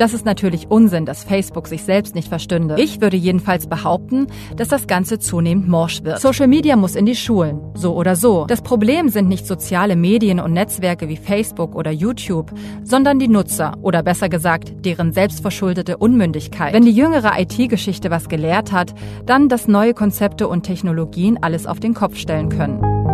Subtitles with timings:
[0.00, 2.76] das ist natürlich Unsinn, dass Facebook sich selbst nicht verstünde.
[2.78, 6.20] Ich würde jedenfalls behaupten, dass das Ganze zunehmend morsch wird.
[6.20, 8.46] Social Media muss in die Schulen, so oder so.
[8.46, 12.50] Das Problem sind nicht soziale Medien und Netzwerke wie Facebook oder YouTube,
[12.82, 16.72] sondern die Nutzer oder besser gesagt deren selbstverschuldete Unmündigkeit.
[16.72, 18.94] Wenn die jüngere IT-Geschichte was gelehrt hat,
[19.26, 23.09] dann, dass neue Konzepte und Technologien alles auf den Kopf stellen können.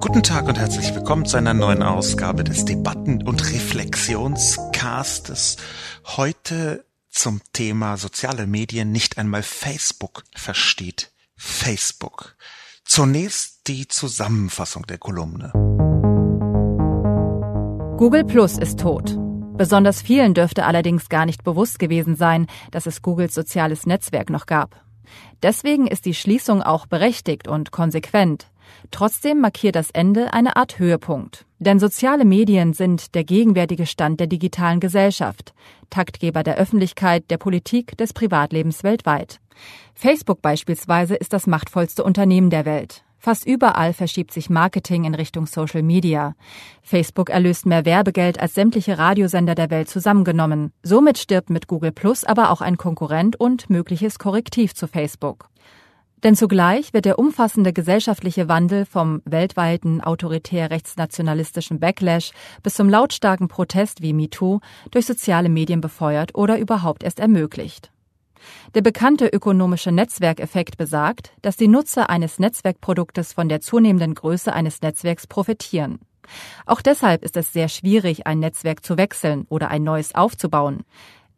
[0.00, 5.56] Guten Tag und herzlich willkommen zu einer neuen Ausgabe des Debatten- und Reflexionscastes.
[6.16, 8.92] Heute zum Thema soziale Medien.
[8.92, 12.36] Nicht einmal Facebook versteht Facebook.
[12.84, 15.50] Zunächst die Zusammenfassung der Kolumne.
[17.98, 19.18] Google Plus ist tot.
[19.56, 24.46] Besonders vielen dürfte allerdings gar nicht bewusst gewesen sein, dass es Googles soziales Netzwerk noch
[24.46, 24.80] gab.
[25.42, 28.46] Deswegen ist die Schließung auch berechtigt und konsequent.
[28.90, 31.44] Trotzdem markiert das Ende eine Art Höhepunkt.
[31.58, 35.54] Denn soziale Medien sind der gegenwärtige Stand der digitalen Gesellschaft,
[35.90, 39.40] Taktgeber der Öffentlichkeit, der Politik, des Privatlebens weltweit.
[39.94, 43.02] Facebook beispielsweise ist das machtvollste Unternehmen der Welt.
[43.20, 46.36] Fast überall verschiebt sich Marketing in Richtung Social Media.
[46.82, 50.72] Facebook erlöst mehr Werbegeld als sämtliche Radiosender der Welt zusammengenommen.
[50.84, 55.48] Somit stirbt mit Google Plus aber auch ein Konkurrent und mögliches Korrektiv zu Facebook.
[56.24, 63.46] Denn zugleich wird der umfassende gesellschaftliche Wandel vom weltweiten autoritär rechtsnationalistischen Backlash bis zum lautstarken
[63.46, 64.60] Protest wie MeToo
[64.90, 67.92] durch soziale Medien befeuert oder überhaupt erst ermöglicht.
[68.74, 74.82] Der bekannte ökonomische Netzwerkeffekt besagt, dass die Nutzer eines Netzwerkproduktes von der zunehmenden Größe eines
[74.82, 76.00] Netzwerks profitieren.
[76.66, 80.84] Auch deshalb ist es sehr schwierig, ein Netzwerk zu wechseln oder ein neues aufzubauen.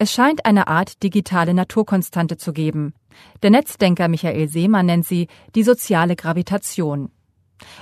[0.02, 2.94] Es scheint eine Art digitale Naturkonstante zu geben.
[3.42, 7.10] Der Netzdenker Michael Seemann nennt sie die soziale Gravitation.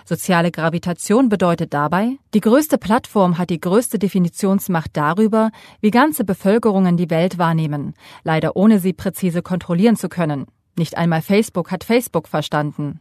[0.05, 6.97] Soziale Gravitation bedeutet dabei, die größte Plattform hat die größte Definitionsmacht darüber, wie ganze Bevölkerungen
[6.97, 10.47] die Welt wahrnehmen, leider ohne sie präzise kontrollieren zu können.
[10.79, 13.01] Nicht einmal Facebook hat Facebook verstanden.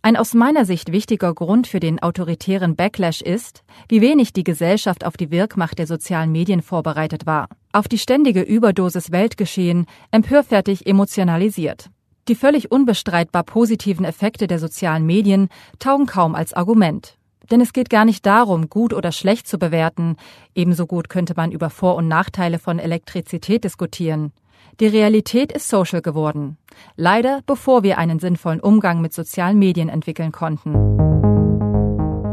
[0.00, 5.04] Ein aus meiner Sicht wichtiger Grund für den autoritären Backlash ist, wie wenig die Gesellschaft
[5.04, 7.50] auf die Wirkmacht der sozialen Medien vorbereitet war.
[7.70, 11.90] Auf die ständige Überdosis Weltgeschehen, empörfertig emotionalisiert.
[12.28, 17.18] Die völlig unbestreitbar positiven Effekte der sozialen Medien taugen kaum als Argument.
[17.50, 20.16] Denn es geht gar nicht darum, gut oder schlecht zu bewerten.
[20.54, 24.32] Ebenso gut könnte man über Vor- und Nachteile von Elektrizität diskutieren.
[24.80, 26.56] Die Realität ist social geworden.
[26.94, 30.72] Leider bevor wir einen sinnvollen Umgang mit sozialen Medien entwickeln konnten.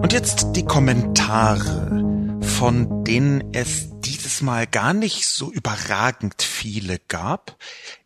[0.03, 7.57] Und jetzt die Kommentare, von denen es dieses Mal gar nicht so überragend viele gab.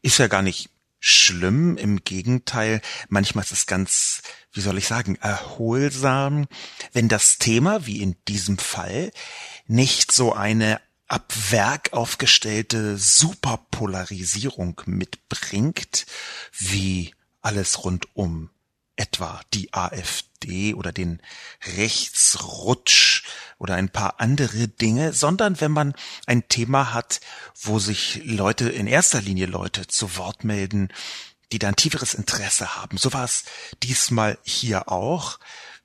[0.02, 0.70] Ist ja gar nicht
[1.02, 2.80] schlimm, im Gegenteil,
[3.10, 4.22] manchmal ist es ganz,
[4.54, 6.48] wie soll ich sagen, erholsam,
[6.94, 9.12] wenn das Thema, wie in diesem Fall,
[9.68, 10.80] nicht so eine
[11.10, 16.06] ab Werk aufgestellte Superpolarisierung mitbringt,
[16.58, 18.50] wie alles rund um
[18.96, 21.22] etwa die AfD oder den
[21.78, 23.24] Rechtsrutsch
[23.58, 25.94] oder ein paar andere Dinge, sondern wenn man
[26.28, 27.22] ein Thema hat,
[27.56, 30.90] wo sich Leute, in erster Linie Leute zu Wort melden,
[31.52, 32.98] die da ein tieferes Interesse haben.
[32.98, 33.46] So war es
[33.82, 35.40] diesmal hier auch.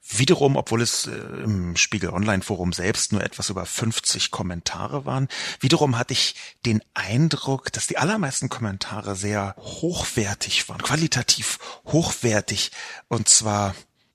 [0.07, 5.29] Wiederum, obwohl es äh, im Spiegel Online Forum selbst nur etwas über 50 Kommentare waren,
[5.61, 6.35] wiederum hatte ich
[6.67, 12.71] den Eindruck, dass die allermeisten Kommentare sehr hochwertig waren, qualitativ hochwertig,
[13.09, 13.75] und zwar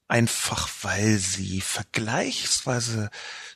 [0.09, 3.09] einfach weil sie vergleichsweise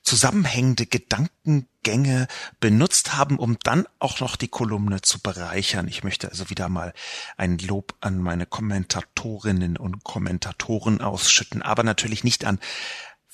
[0.03, 2.27] zusammenhängende Gedankengänge
[2.59, 5.87] benutzt haben, um dann auch noch die Kolumne zu bereichern.
[5.87, 6.93] Ich möchte also wieder mal
[7.37, 12.59] ein Lob an meine Kommentatorinnen und Kommentatoren ausschütten, aber natürlich nicht an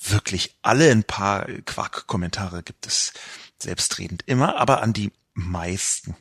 [0.02, 0.90] wirklich alle.
[0.90, 3.12] Ein paar Quark-Kommentare gibt es
[3.58, 6.16] selbstredend immer, aber an die meisten.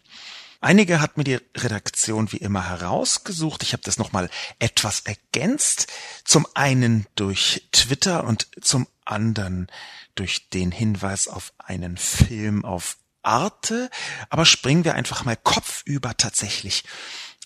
[0.61, 3.63] Einige hat mir die Redaktion wie immer herausgesucht.
[3.63, 4.29] Ich habe das nochmal
[4.59, 5.88] etwas ergänzt.
[6.25, 9.67] Zum einen durch Twitter und zum anderen
[10.15, 13.89] durch den Hinweis auf einen Film auf Arte.
[14.29, 16.83] Aber springen wir einfach mal kopfüber tatsächlich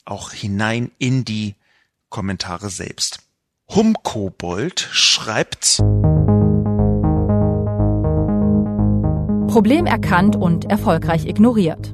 [0.06, 1.54] auch hinein in die
[2.10, 3.19] Kommentare selbst.
[3.69, 5.77] Humkobold schreibt
[9.48, 11.94] Problem erkannt und erfolgreich ignoriert.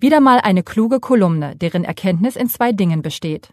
[0.00, 3.52] Wieder mal eine kluge Kolumne, deren Erkenntnis in zwei Dingen besteht.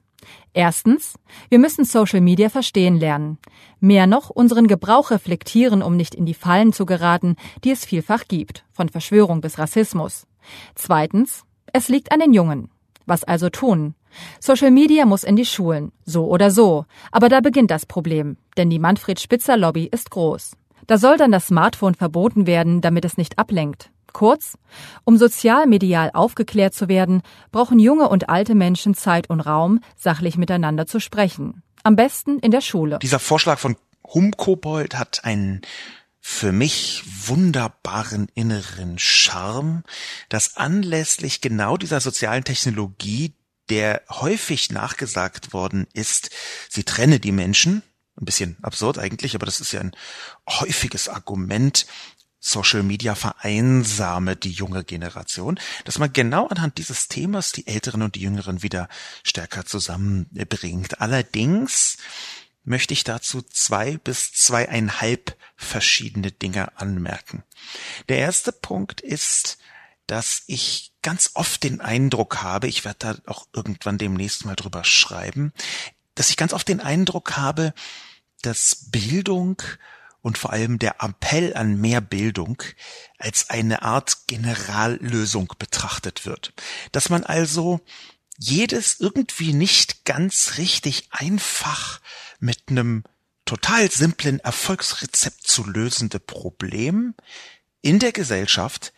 [0.53, 1.15] Erstens,
[1.49, 3.37] wir müssen Social Media verstehen lernen.
[3.81, 7.35] Mehr noch, unseren Gebrauch reflektieren, um nicht in die Fallen zu geraten,
[7.65, 10.25] die es vielfach gibt, von Verschwörung bis Rassismus.
[10.73, 12.69] Zweitens, es liegt an den Jungen.
[13.05, 13.93] Was also tun?
[14.39, 16.85] Social Media muss in die Schulen, so oder so.
[17.11, 20.53] Aber da beginnt das Problem, denn die Manfred Spitzer Lobby ist groß.
[20.87, 23.91] Da soll dann das Smartphone verboten werden, damit es nicht ablenkt.
[24.17, 24.57] Kurz,
[25.03, 27.21] um sozialmedial aufgeklärt zu werden,
[27.51, 31.61] brauchen junge und alte Menschen Zeit und Raum, sachlich miteinander zu sprechen.
[31.83, 32.97] Am besten in der Schule.
[32.99, 35.61] Dieser Vorschlag von Humkobold hat einen
[36.19, 39.83] für mich wunderbaren inneren Charme,
[40.29, 43.35] dass anlässlich genau dieser sozialen Technologie,
[43.69, 46.31] der häufig nachgesagt worden ist,
[46.69, 47.83] sie trenne die Menschen,
[48.19, 49.91] ein bisschen absurd eigentlich, aber das ist ja ein
[50.49, 51.85] häufiges Argument,
[52.39, 58.15] Social Media vereinsame die junge Generation, dass man genau anhand dieses Themas die Älteren und
[58.15, 58.87] die Jüngeren wieder
[59.23, 61.01] stärker zusammenbringt.
[61.01, 61.97] Allerdings
[62.63, 67.43] möchte ich dazu zwei bis zweieinhalb verschiedene Dinge anmerken.
[68.09, 69.57] Der erste Punkt ist,
[70.05, 74.83] dass ich ganz oft den Eindruck habe, ich werde da auch irgendwann demnächst mal drüber
[74.83, 75.53] schreiben,
[76.15, 77.73] dass ich ganz oft den Eindruck habe,
[78.41, 79.61] dass Bildung
[80.21, 82.61] und vor allem der Appell an mehr Bildung
[83.17, 86.53] als eine Art Generallösung betrachtet wird.
[86.91, 87.79] Dass man also
[88.37, 92.01] jedes irgendwie nicht ganz richtig einfach
[92.39, 93.03] mit einem
[93.45, 97.15] total simplen Erfolgsrezept zu lösende Problem
[97.81, 98.93] in der Gesellschaft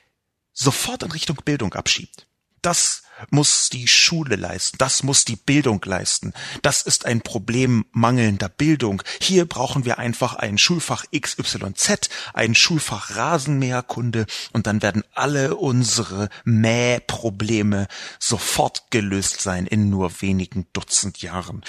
[0.52, 2.29] sofort in Richtung Bildung abschiebt.
[2.62, 6.34] Das muss die Schule leisten, das muss die Bildung leisten.
[6.62, 9.04] Das ist ein Problem mangelnder Bildung.
[9.22, 16.30] Hier brauchen wir einfach ein Schulfach XYZ, ein Schulfach Rasenmäherkunde und dann werden alle unsere
[16.46, 17.88] Mähprobleme
[18.20, 21.64] sofort gelöst sein in nur wenigen Dutzend Jahren.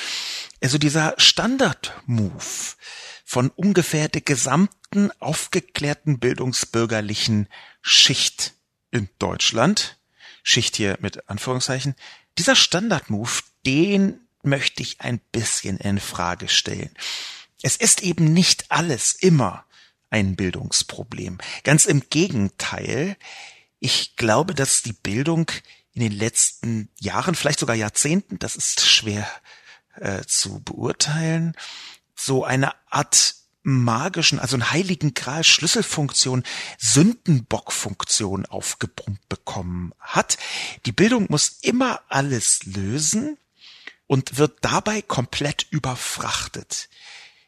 [0.63, 2.77] Also dieser Standard-Move
[3.25, 7.49] von ungefähr der gesamten aufgeklärten bildungsbürgerlichen
[7.81, 8.55] Schicht
[8.91, 10.00] in Deutschland
[10.43, 11.95] Schicht hier mit Anführungszeichen,
[12.39, 13.31] dieser Standard-Move,
[13.67, 16.91] den möchte ich ein bisschen in Frage stellen.
[17.63, 19.65] Es ist eben nicht alles immer
[20.09, 21.39] ein Bildungsproblem.
[21.63, 23.17] Ganz im Gegenteil.
[23.79, 25.51] Ich glaube, dass die Bildung
[25.93, 29.29] in den letzten Jahren, vielleicht sogar Jahrzehnten, das ist schwer
[29.97, 31.55] äh, zu beurteilen,
[32.15, 36.45] so eine Art magischen, also einen heiligen Gral Schlüsselfunktion,
[36.79, 40.39] Sündenbockfunktion aufgebrummt bekommen hat.
[40.87, 43.39] Die Bildung muss immer alles lösen
[44.07, 46.89] und wird dabei komplett überfrachtet.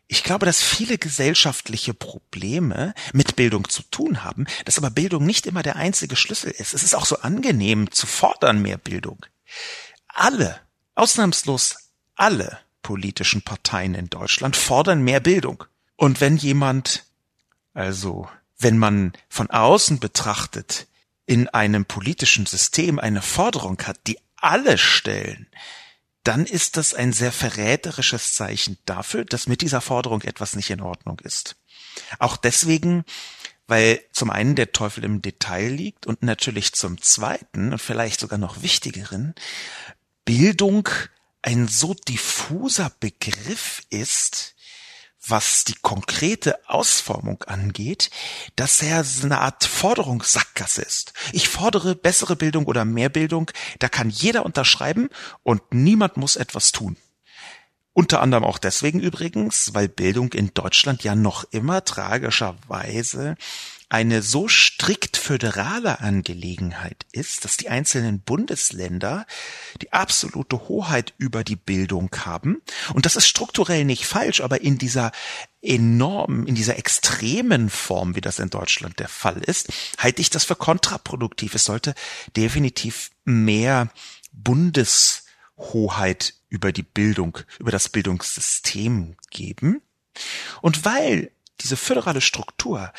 [0.06, 5.47] Ich glaube, dass viele gesellschaftliche Probleme mit Bildung zu tun haben, dass aber Bildung nicht
[5.47, 6.75] immer der einzige Schlüssel ist.
[6.75, 9.25] Es ist auch so angenehm zu fordern mehr Bildung.
[10.08, 10.61] Alle,
[10.94, 11.76] ausnahmslos
[12.15, 15.65] alle politischen Parteien in Deutschland fordern mehr Bildung.
[16.03, 17.05] Und wenn jemand,
[17.75, 18.29] also
[18.59, 20.89] wenn man von außen betrachtet,
[21.27, 25.47] in einem politischen System eine Forderung hat, die alle stellen,
[26.25, 30.81] dann ist das ein sehr verräterisches Zeichen dafür, dass mit dieser Forderung etwas nicht in
[30.81, 31.55] Ordnung ist.
[32.19, 33.05] Auch deswegen,
[33.69, 38.41] weil zum einen der Teufel im Detail liegt und natürlich zum zweiten und vielleicht sogar
[38.41, 39.37] noch wichtigeren,
[40.25, 40.89] Bildung
[41.43, 44.56] ein so diffuser Begriff ist,
[45.26, 48.10] was die konkrete Ausformung angeht,
[48.56, 51.12] dass er so eine Art Forderungssackgasse ist.
[51.32, 55.08] Ich fordere bessere Bildung oder mehr Bildung, da kann jeder unterschreiben
[55.43, 56.96] und niemand muss etwas tun.
[57.94, 63.36] Unter anderem auch deswegen übrigens, weil Bildung in Deutschland ja noch immer tragischerweise
[63.93, 69.27] eine so strikt föderale Angelegenheit ist, dass die einzelnen Bundesländer
[69.82, 72.63] die absolute Hoheit über die Bildung haben.
[72.94, 75.13] Und das ist strukturell nicht falsch, aber in dieser
[75.61, 80.44] enormen, in dieser extremen Form, wie das in Deutschland der Fall ist, halte ich das
[80.44, 81.55] für kontraproduktiv.
[81.55, 81.94] Es sollte
[82.34, 83.91] definitiv mehr
[84.32, 89.82] Bundeshoheit über die Bildung, über das Bildungssystem geben.
[90.63, 91.31] Und weil
[91.61, 92.91] diese föderale Struktur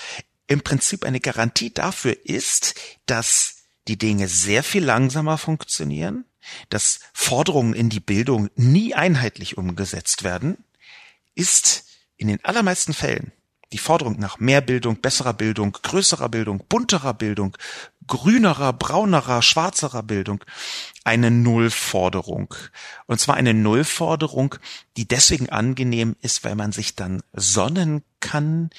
[0.53, 6.25] im Prinzip eine Garantie dafür ist, dass die Dinge sehr viel langsamer funktionieren,
[6.69, 10.57] dass Forderungen in die Bildung nie einheitlich umgesetzt werden,
[11.35, 11.85] ist
[12.17, 13.31] in den allermeisten Fällen
[13.73, 17.57] die Forderung nach mehr Bildung, besserer Bildung, größerer Bildung, bunterer Bildung,
[18.07, 20.43] grünerer, braunerer, schwarzerer Bildung
[21.03, 22.55] eine Nullforderung.
[23.07, 24.55] Und zwar eine Nullforderung,
[24.95, 28.69] die deswegen angenehm ist, weil man sich dann sonnen kann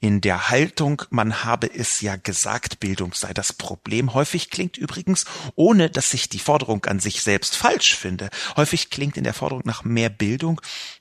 [0.00, 4.12] in der Haltung, man habe es ja gesagt, Bildung sei das Problem.
[4.12, 9.16] Häufig klingt übrigens, ohne dass ich die Forderung an sich selbst falsch finde, häufig klingt
[9.16, 10.60] in der Forderung nach mehr Bildung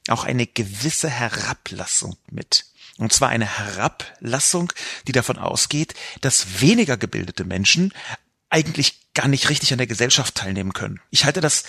[0.10, 2.65] auch eine gewisse Herablassung mit.
[2.97, 4.73] Und zwar eine Herablassung,
[5.07, 7.93] die davon ausgeht, dass weniger gebildete Menschen
[8.49, 10.99] eigentlich gar nicht richtig an der Gesellschaft teilnehmen können.
[11.09, 11.63] Ich halte das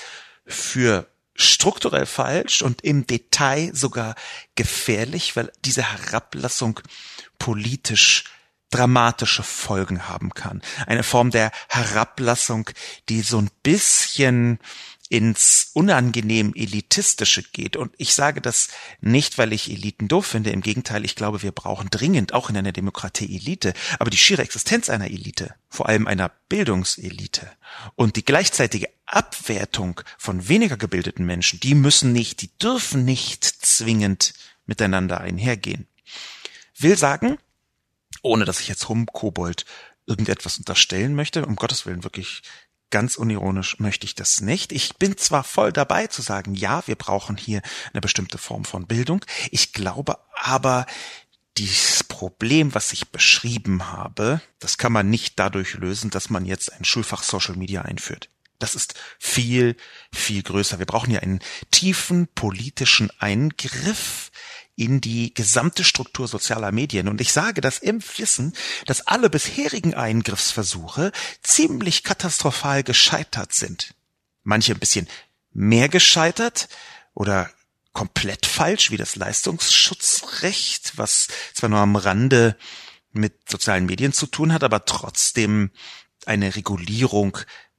[0.46, 4.14] für strukturell falsch und im Detail sogar
[4.54, 6.80] gefährlich, weil diese Herablassung
[7.38, 8.24] politisch
[8.70, 10.62] dramatische Folgen haben kann.
[10.86, 12.68] Eine Form der Herablassung,
[13.08, 14.58] die so ein bisschen
[15.08, 17.76] ins unangenehm elitistische geht.
[17.76, 18.68] Und ich sage das
[19.00, 20.50] nicht, weil ich Eliten doof finde.
[20.50, 23.72] Im Gegenteil, ich glaube, wir brauchen dringend auch in einer Demokratie Elite.
[23.98, 27.50] Aber die schiere Existenz einer Elite, vor allem einer Bildungselite
[27.94, 34.34] und die gleichzeitige Abwertung von weniger gebildeten Menschen, die müssen nicht, die dürfen nicht zwingend
[34.66, 35.86] miteinander einhergehen.
[36.78, 37.38] Will sagen,
[38.22, 39.64] ohne dass ich jetzt Humkobold
[40.06, 42.42] irgendetwas unterstellen möchte, um Gottes Willen wirklich
[42.90, 44.72] Ganz unironisch möchte ich das nicht.
[44.72, 47.60] Ich bin zwar voll dabei zu sagen, ja, wir brauchen hier
[47.92, 49.24] eine bestimmte Form von Bildung.
[49.50, 50.86] Ich glaube aber,
[51.58, 56.72] dieses Problem, was ich beschrieben habe, das kann man nicht dadurch lösen, dass man jetzt
[56.72, 58.30] ein Schulfach Social Media einführt.
[58.58, 59.76] Das ist viel,
[60.12, 60.78] viel größer.
[60.78, 61.40] Wir brauchen hier einen
[61.70, 64.30] tiefen politischen Eingriff
[64.78, 67.08] in die gesamte Struktur sozialer Medien.
[67.08, 68.54] Und ich sage das im Wissen,
[68.86, 71.10] dass alle bisherigen Eingriffsversuche
[71.42, 73.94] ziemlich katastrophal gescheitert sind.
[74.44, 75.08] Manche ein bisschen
[75.52, 76.68] mehr gescheitert
[77.12, 77.50] oder
[77.92, 82.56] komplett falsch, wie das Leistungsschutzrecht, was zwar nur am Rande
[83.10, 85.72] mit sozialen Medien zu tun hat, aber trotzdem
[86.24, 87.36] eine Regulierung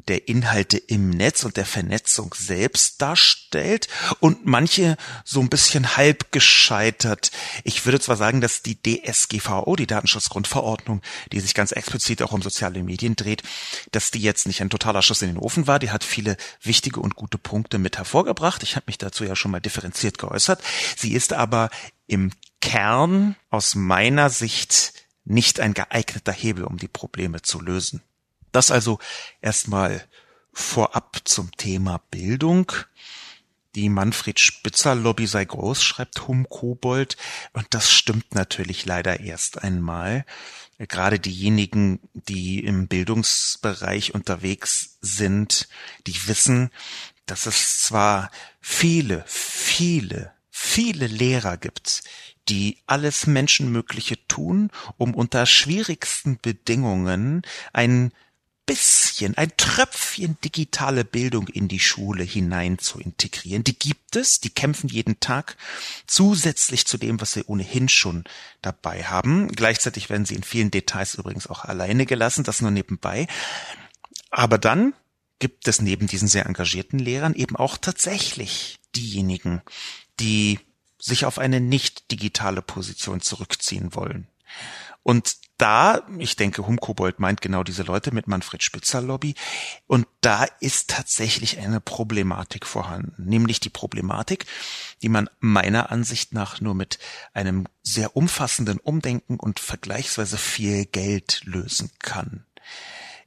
[0.09, 3.87] der Inhalte im Netz und der Vernetzung selbst darstellt
[4.19, 7.31] und manche so ein bisschen halb gescheitert.
[7.63, 11.01] Ich würde zwar sagen, dass die DSGVO, die Datenschutzgrundverordnung,
[11.31, 13.43] die sich ganz explizit auch um soziale Medien dreht,
[13.91, 15.79] dass die jetzt nicht ein totaler Schuss in den Ofen war.
[15.79, 18.63] Die hat viele wichtige und gute Punkte mit hervorgebracht.
[18.63, 20.61] Ich habe mich dazu ja schon mal differenziert geäußert.
[20.97, 21.69] Sie ist aber
[22.07, 28.01] im Kern aus meiner Sicht nicht ein geeigneter Hebel, um die Probleme zu lösen.
[28.51, 28.99] Das also
[29.41, 30.07] erstmal
[30.53, 32.71] vorab zum Thema Bildung.
[33.75, 37.17] Die Manfred Spitzer Lobby sei groß, schreibt Hum Kobold.
[37.53, 40.25] Und das stimmt natürlich leider erst einmal.
[40.79, 45.67] Gerade diejenigen, die im Bildungsbereich unterwegs sind,
[46.07, 46.71] die wissen,
[47.25, 52.03] dass es zwar viele, viele, viele Lehrer gibt,
[52.47, 58.11] die alles Menschenmögliche tun, um unter schwierigsten Bedingungen ein
[58.69, 63.63] bisschen, ein Tröpfchen digitale Bildung in die Schule hinein zu integrieren.
[63.63, 65.57] Die gibt es, die kämpfen jeden Tag
[66.05, 68.25] zusätzlich zu dem, was sie ohnehin schon
[68.61, 69.47] dabei haben.
[69.47, 73.25] Gleichzeitig werden sie in vielen Details übrigens auch alleine gelassen, das nur nebenbei.
[74.29, 74.93] Aber dann
[75.39, 79.63] gibt es neben diesen sehr engagierten Lehrern eben auch tatsächlich diejenigen,
[80.19, 80.59] die
[80.99, 84.27] sich auf eine nicht digitale Position zurückziehen wollen.
[85.03, 89.35] Und da, ich denke, Humkobold meint genau diese Leute mit Manfred Spitzer Lobby.
[89.87, 93.25] Und da ist tatsächlich eine Problematik vorhanden.
[93.25, 94.45] Nämlich die Problematik,
[95.01, 96.97] die man meiner Ansicht nach nur mit
[97.33, 102.45] einem sehr umfassenden Umdenken und vergleichsweise viel Geld lösen kann.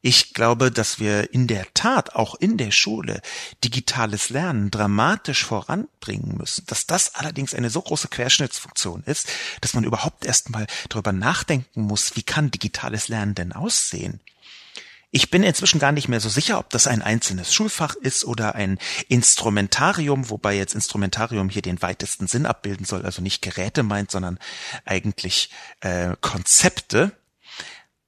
[0.05, 3.23] Ich glaube, dass wir in der Tat auch in der Schule
[3.63, 6.67] digitales Lernen dramatisch voranbringen müssen.
[6.67, 9.29] Dass das allerdings eine so große Querschnittsfunktion ist,
[9.61, 14.19] dass man überhaupt erst mal darüber nachdenken muss, wie kann digitales Lernen denn aussehen?
[15.15, 18.57] Ich bin inzwischen gar nicht mehr so sicher, ob das ein einzelnes Schulfach ist oder
[18.57, 18.79] ein
[19.09, 24.39] Instrumentarium, wobei jetzt Instrumentarium hier den weitesten Sinn abbilden soll, also nicht Geräte meint, sondern
[24.85, 27.13] eigentlich äh, Konzepte.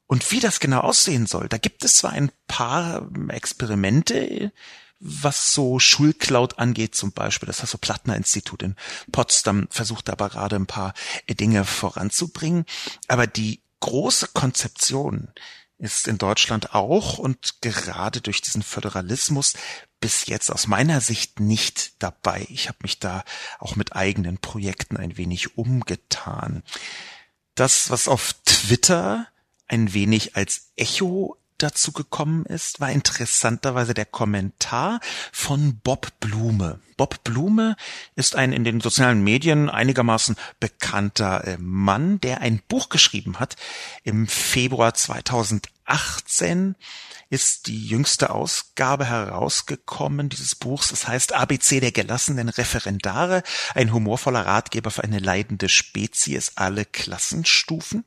[0.06, 4.52] Und wie das genau aussehen soll, da gibt es zwar ein paar Experimente,
[5.00, 7.46] was so Schulcloud angeht zum Beispiel.
[7.46, 8.76] Das heißt, so Plattner Institut in
[9.12, 10.94] Potsdam versucht aber gerade ein paar
[11.28, 12.64] Dinge voranzubringen.
[13.08, 15.28] Aber die große Konzeption
[15.78, 19.54] ist in Deutschland auch und gerade durch diesen Föderalismus
[20.00, 22.46] bis jetzt aus meiner Sicht nicht dabei.
[22.48, 23.24] Ich habe mich da
[23.58, 26.62] auch mit eigenen Projekten ein wenig umgetan.
[27.54, 29.28] Das, was auf Twitter
[29.68, 35.00] ein wenig als Echo dazu gekommen ist, war interessanterweise der Kommentar
[35.32, 36.80] von Bob Blume.
[36.96, 37.76] Bob Blume
[38.16, 43.56] ist ein in den sozialen Medien einigermaßen bekannter äh, Mann, der ein Buch geschrieben hat
[44.02, 46.76] im Februar 2018
[47.30, 50.88] ist die jüngste Ausgabe herausgekommen dieses Buchs.
[50.88, 53.42] Das heißt ABC der gelassenen Referendare,
[53.74, 58.04] ein humorvoller Ratgeber für eine leidende Spezies, alle Klassenstufen.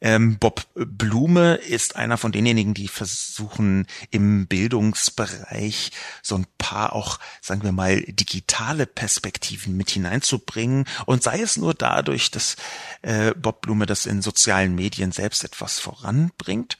[0.00, 5.90] Ähm, Bob Blume ist einer von denjenigen, die versuchen im Bildungsbereich
[6.22, 11.74] so ein paar auch, sagen wir mal, digitale Perspektiven mit hineinzubringen und sei es nur
[11.74, 12.56] dadurch, dass
[13.02, 16.78] äh, Bob Blume das in sozialen Medien selbst etwas voranbringt.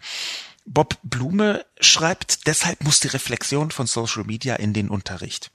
[0.64, 5.50] Bob Blume schreibt, deshalb muss die Reflexion von Social Media in den Unterricht.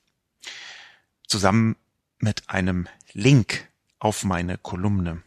[1.28, 1.78] Zusammen
[2.18, 3.68] mit einem Link
[4.00, 5.22] auf meine Kolumne.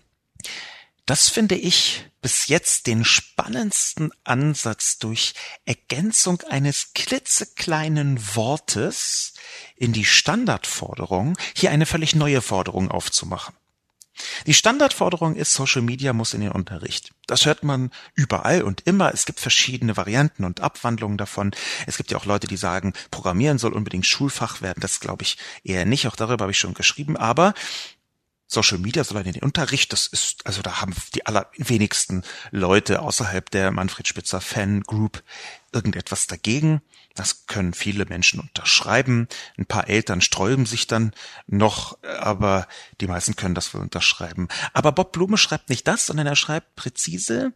[1.06, 5.34] Das finde ich bis jetzt den spannendsten Ansatz durch
[5.64, 9.34] Ergänzung eines klitzekleinen Wortes
[9.76, 13.54] in die Standardforderung, hier eine völlig neue Forderung aufzumachen.
[14.46, 17.10] Die Standardforderung ist, Social Media muss in den Unterricht.
[17.26, 19.12] Das hört man überall und immer.
[19.12, 21.52] Es gibt verschiedene Varianten und Abwandlungen davon.
[21.86, 24.80] Es gibt ja auch Leute, die sagen, Programmieren soll unbedingt Schulfach werden.
[24.80, 26.08] Das glaube ich eher nicht.
[26.08, 27.16] Auch darüber habe ich schon geschrieben.
[27.16, 27.52] Aber
[28.47, 33.50] Social Media soll in den Unterricht, das ist, also da haben die allerwenigsten Leute außerhalb
[33.50, 35.23] der Manfred Spitzer Fan Group
[35.73, 36.81] irgendetwas dagegen.
[37.15, 39.26] Das können viele Menschen unterschreiben.
[39.59, 41.12] Ein paar Eltern sträuben sich dann
[41.47, 42.69] noch, aber
[43.00, 44.49] die meisten können das wohl unterschreiben.
[44.73, 47.53] Aber Bob Blume schreibt nicht das, sondern er schreibt präzise,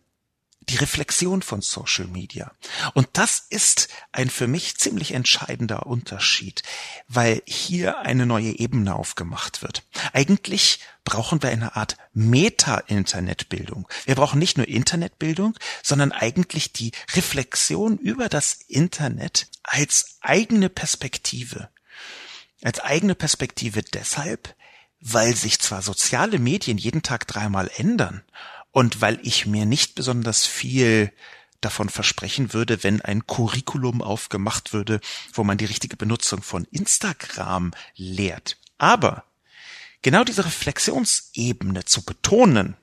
[0.68, 2.52] die Reflexion von Social Media.
[2.94, 6.62] Und das ist ein für mich ziemlich entscheidender Unterschied,
[7.08, 9.82] weil hier eine neue Ebene aufgemacht wird.
[10.12, 13.88] Eigentlich brauchen wir eine Art Meta-Internetbildung.
[14.04, 21.70] Wir brauchen nicht nur Internetbildung, sondern eigentlich die Reflexion über das Internet als eigene Perspektive.
[22.62, 24.54] Als eigene Perspektive deshalb,
[25.00, 28.22] weil sich zwar soziale Medien jeden Tag dreimal ändern
[28.72, 31.12] und weil ich mir nicht besonders viel
[31.60, 35.00] davon versprechen würde, wenn ein Curriculum aufgemacht würde,
[35.32, 38.56] wo man die richtige Benutzung von Instagram lehrt.
[38.78, 39.24] Aber
[40.02, 42.76] genau diese Reflexionsebene zu betonen,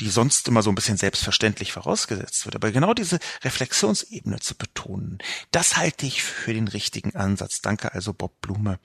[0.00, 5.18] die sonst immer so ein bisschen selbstverständlich vorausgesetzt wird, aber genau diese Reflexionsebene zu betonen,
[5.52, 7.60] das halte ich für den richtigen Ansatz.
[7.60, 8.80] Danke also Bob Blume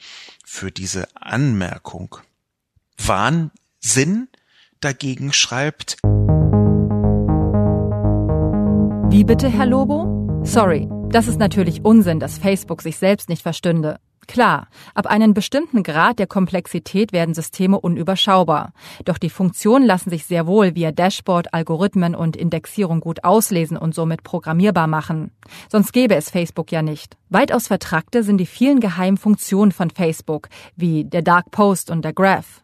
[0.45, 2.17] für diese Anmerkung.
[2.97, 4.27] Wahnsinn
[4.81, 5.97] dagegen schreibt.
[9.09, 10.41] Wie bitte, Herr Lobo?
[10.43, 13.99] Sorry, das ist natürlich Unsinn, dass Facebook sich selbst nicht verstünde.
[14.29, 18.73] Klar, ab einem bestimmten Grad der Komplexität werden Systeme unüberschaubar.
[19.03, 23.95] Doch die Funktionen lassen sich sehr wohl via Dashboard, Algorithmen und Indexierung gut auslesen und
[23.95, 25.31] somit programmierbar machen.
[25.67, 27.17] Sonst gäbe es Facebook ja nicht.
[27.29, 32.13] Weitaus vertrackte sind die vielen geheimen Funktionen von Facebook, wie der Dark Post und der
[32.13, 32.61] Graph.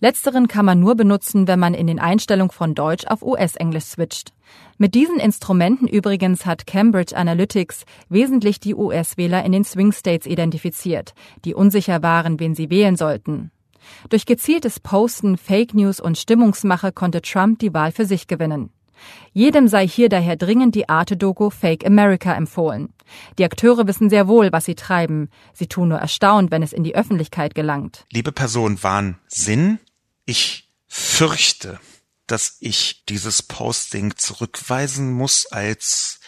[0.00, 4.32] Letzteren kann man nur benutzen, wenn man in den Einstellungen von Deutsch auf US-Englisch switcht.
[4.78, 11.14] Mit diesen Instrumenten übrigens hat Cambridge Analytics wesentlich die US-Wähler in den Swing States identifiziert,
[11.44, 13.50] die unsicher waren, wen sie wählen sollten.
[14.08, 18.70] Durch gezieltes Posten, Fake News und Stimmungsmache konnte Trump die Wahl für sich gewinnen.
[19.32, 22.88] Jedem sei hier daher dringend die Arte-Doku Fake America empfohlen.
[23.38, 25.28] Die Akteure wissen sehr wohl, was sie treiben.
[25.52, 28.06] Sie tun nur erstaunt, wenn es in die Öffentlichkeit gelangt.
[28.10, 29.78] Liebe Person Wahnsinn,
[30.26, 31.80] ich fürchte,
[32.26, 36.20] dass ich dieses Posting zurückweisen muss als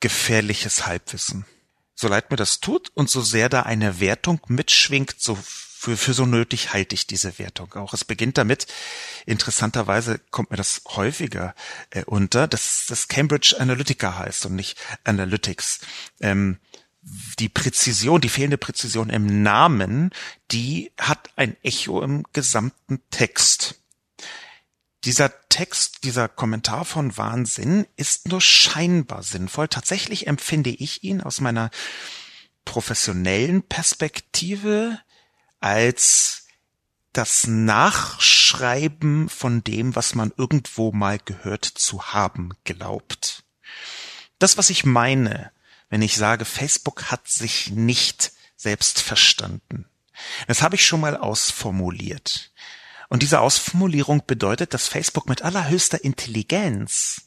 [0.00, 1.46] gefährliches Halbwissen.
[1.94, 5.36] So leid mir das tut und so sehr da eine Wertung mitschwingt, so
[5.80, 7.94] für, für so nötig halte ich diese Wertung auch.
[7.94, 8.66] Es beginnt damit,
[9.24, 11.54] interessanterweise kommt mir das häufiger
[11.88, 15.80] äh, unter, dass das Cambridge Analytica heißt und nicht Analytics.
[16.20, 16.58] Ähm,
[17.02, 20.10] die Präzision, die fehlende Präzision im Namen,
[20.50, 23.76] die hat ein Echo im gesamten Text.
[25.04, 29.68] Dieser Text, dieser Kommentar von Wahnsinn ist nur scheinbar sinnvoll.
[29.68, 31.70] Tatsächlich empfinde ich ihn aus meiner
[32.66, 35.00] professionellen Perspektive
[35.58, 36.46] als
[37.14, 43.44] das Nachschreiben von dem, was man irgendwo mal gehört zu haben glaubt.
[44.38, 45.50] Das, was ich meine,
[45.90, 49.86] wenn ich sage, Facebook hat sich nicht selbst verstanden.
[50.46, 52.52] Das habe ich schon mal ausformuliert.
[53.08, 57.22] Und diese Ausformulierung bedeutet, dass Facebook mit allerhöchster Intelligenz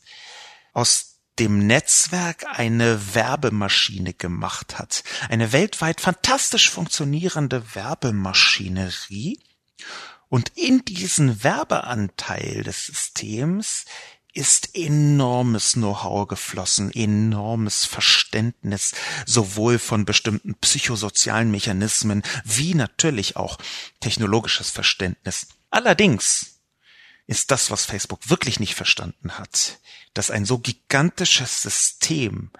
[0.71, 5.03] aus dem Netzwerk eine Werbemaschine gemacht hat.
[5.29, 9.39] Eine weltweit fantastisch funktionierende Werbemaschinerie.
[10.29, 13.85] Und in diesen Werbeanteil des Systems
[14.33, 18.93] ist enormes Know-how geflossen, enormes Verständnis
[19.25, 23.59] sowohl von bestimmten psychosozialen Mechanismen wie natürlich auch
[23.99, 25.47] technologisches Verständnis.
[25.69, 26.59] Allerdings
[27.27, 29.79] ist das, was Facebook wirklich nicht verstanden hat,
[30.13, 32.51] dass ein so gigantisches System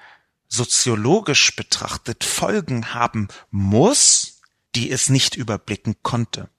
[0.48, 4.42] soziologisch betrachtet Folgen haben muss,
[4.76, 6.50] die es nicht überblicken konnte.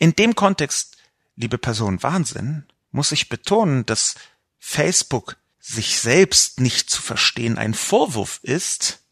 [0.00, 0.96] In dem Kontext,
[1.36, 4.16] liebe Person Wahnsinn, muss ich betonen, dass
[4.58, 9.04] Facebook sich selbst nicht zu verstehen ein Vorwurf ist,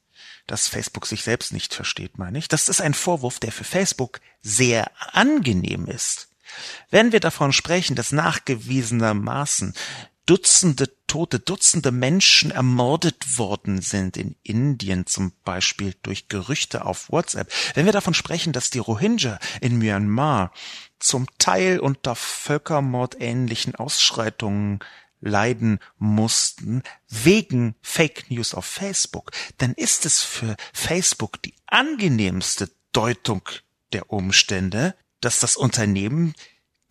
[0.47, 2.49] dass Facebook sich selbst nicht versteht, meine ich.
[2.49, 6.29] Das ist ein Vorwurf, der für Facebook sehr angenehm ist.
[6.91, 9.75] Wenn wir davon sprechen, dass nachgewiesenermaßen
[10.27, 17.49] Dutzende Tote, Dutzende Menschen ermordet worden sind in Indien zum Beispiel durch Gerüchte auf WhatsApp.
[17.75, 20.53] Wenn wir davon sprechen, dass die Rohingya in Myanmar
[20.99, 24.81] zum Teil unter völkermordähnlichen Ausschreitungen
[25.21, 33.43] leiden mussten wegen Fake News auf Facebook, dann ist es für Facebook die angenehmste Deutung
[33.93, 36.35] der Umstände, dass das Unternehmen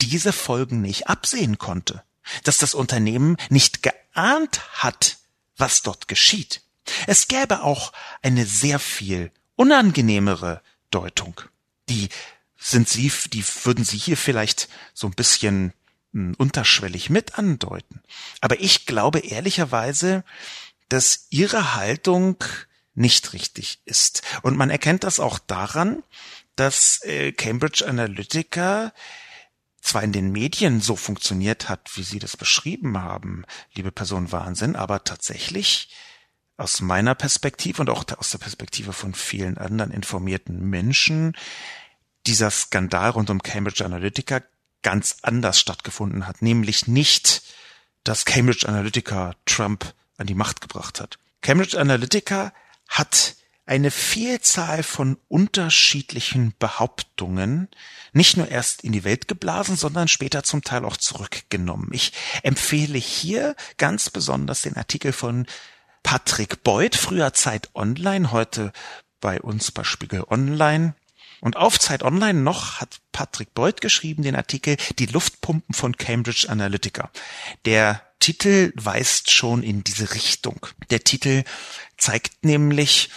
[0.02, 2.04] diese Folgen nicht absehen konnte
[2.44, 5.18] dass das Unternehmen nicht geahnt hat,
[5.58, 6.62] was dort geschieht.
[7.08, 10.62] Es gäbe auch eine sehr viel unangenehmere
[10.92, 11.42] Deutung.
[11.90, 12.10] Die
[12.58, 15.74] sind Sie, die würden Sie hier vielleicht so ein bisschen
[16.38, 18.02] unterschwellig mit andeuten.
[18.42, 20.24] Aber ich glaube ehrlicherweise,
[20.90, 22.38] dass Ihre Haltung
[22.94, 24.22] nicht richtig ist.
[24.42, 26.04] Und man erkennt das auch daran,
[26.56, 28.94] dass äh, Cambridge Analytica
[29.82, 34.76] zwar in den Medien so funktioniert hat, wie Sie das beschrieben haben, liebe Person Wahnsinn,
[34.76, 35.94] aber tatsächlich
[36.58, 41.36] aus meiner Perspektive und auch aus der Perspektive von vielen anderen informierten Menschen
[42.26, 44.42] dieser Skandal rund um Cambridge Analytica
[44.86, 47.42] ganz anders stattgefunden hat, nämlich nicht,
[48.04, 51.18] dass Cambridge Analytica Trump an die Macht gebracht hat.
[51.42, 52.54] Cambridge Analytica
[52.88, 57.68] hat eine Vielzahl von unterschiedlichen Behauptungen
[58.14, 61.90] nicht nur erst in die Welt geblasen, sondern später zum Teil auch zurückgenommen.
[61.92, 65.48] Ich empfehle hier ganz besonders den Artikel von
[66.04, 68.72] Patrick Beuth, früher Zeit Online, heute
[69.20, 70.94] bei uns bei Spiegel Online.
[71.46, 76.48] Und auf Zeit Online noch hat Patrick Beuth geschrieben den Artikel Die Luftpumpen von Cambridge
[76.50, 77.12] Analytica.
[77.66, 80.66] Der Titel weist schon in diese Richtung.
[80.90, 81.44] Der Titel
[81.98, 83.12] zeigt nämlich,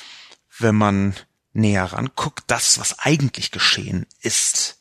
[0.59, 1.15] wenn man
[1.55, 4.77] näher ranguckt, das, was eigentlich geschehen ist.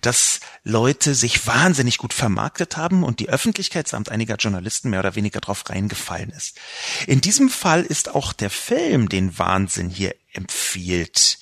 [0.00, 5.16] Dass Leute sich wahnsinnig gut vermarktet haben und die Öffentlichkeit samt einiger Journalisten mehr oder
[5.16, 6.60] weniger drauf reingefallen ist.
[7.08, 11.38] In diesem Fall ist auch der Film, den Wahnsinn hier empfiehlt,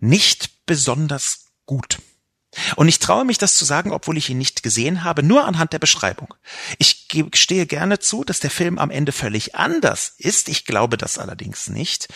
[0.00, 1.98] nicht besonders gut.
[2.76, 5.72] Und ich traue mich das zu sagen, obwohl ich ihn nicht gesehen habe, nur anhand
[5.72, 6.34] der Beschreibung.
[6.78, 10.48] Ich stehe gerne zu, dass der Film am Ende völlig anders ist.
[10.48, 12.08] Ich glaube das allerdings nicht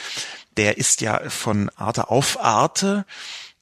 [0.57, 3.05] der ist ja von Arte auf Arte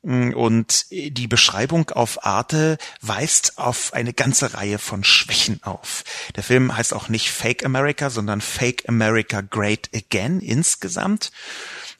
[0.03, 6.05] mm, und die Beschreibung auf Arte weist auf eine ganze Reihe von Schwächen auf.
[6.37, 11.33] Der Film heißt auch nicht Fake America, sondern Fake America Great Again insgesamt.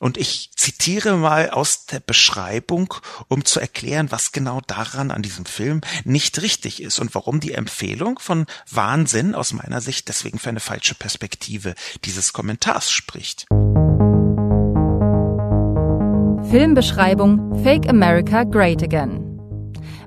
[0.05, 2.93] Und ich zitiere mal aus der Beschreibung,
[3.29, 7.53] um zu erklären, was genau daran an diesem Film nicht richtig ist und warum die
[7.53, 13.47] Empfehlung von Wahnsinn aus meiner Sicht deswegen für eine falsche Perspektive dieses Kommentars spricht.
[16.51, 19.41] Filmbeschreibung Fake America Great Again.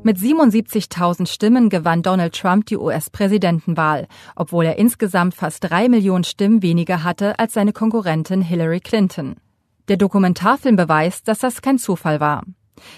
[0.03, 6.61] Mit 77.000 Stimmen gewann Donald Trump die US-Präsidentenwahl, obwohl er insgesamt fast drei Millionen Stimmen
[6.61, 9.37] weniger hatte als seine Konkurrentin Hillary Clinton.
[9.87, 12.43] Der Dokumentarfilm beweist, dass das kein Zufall war.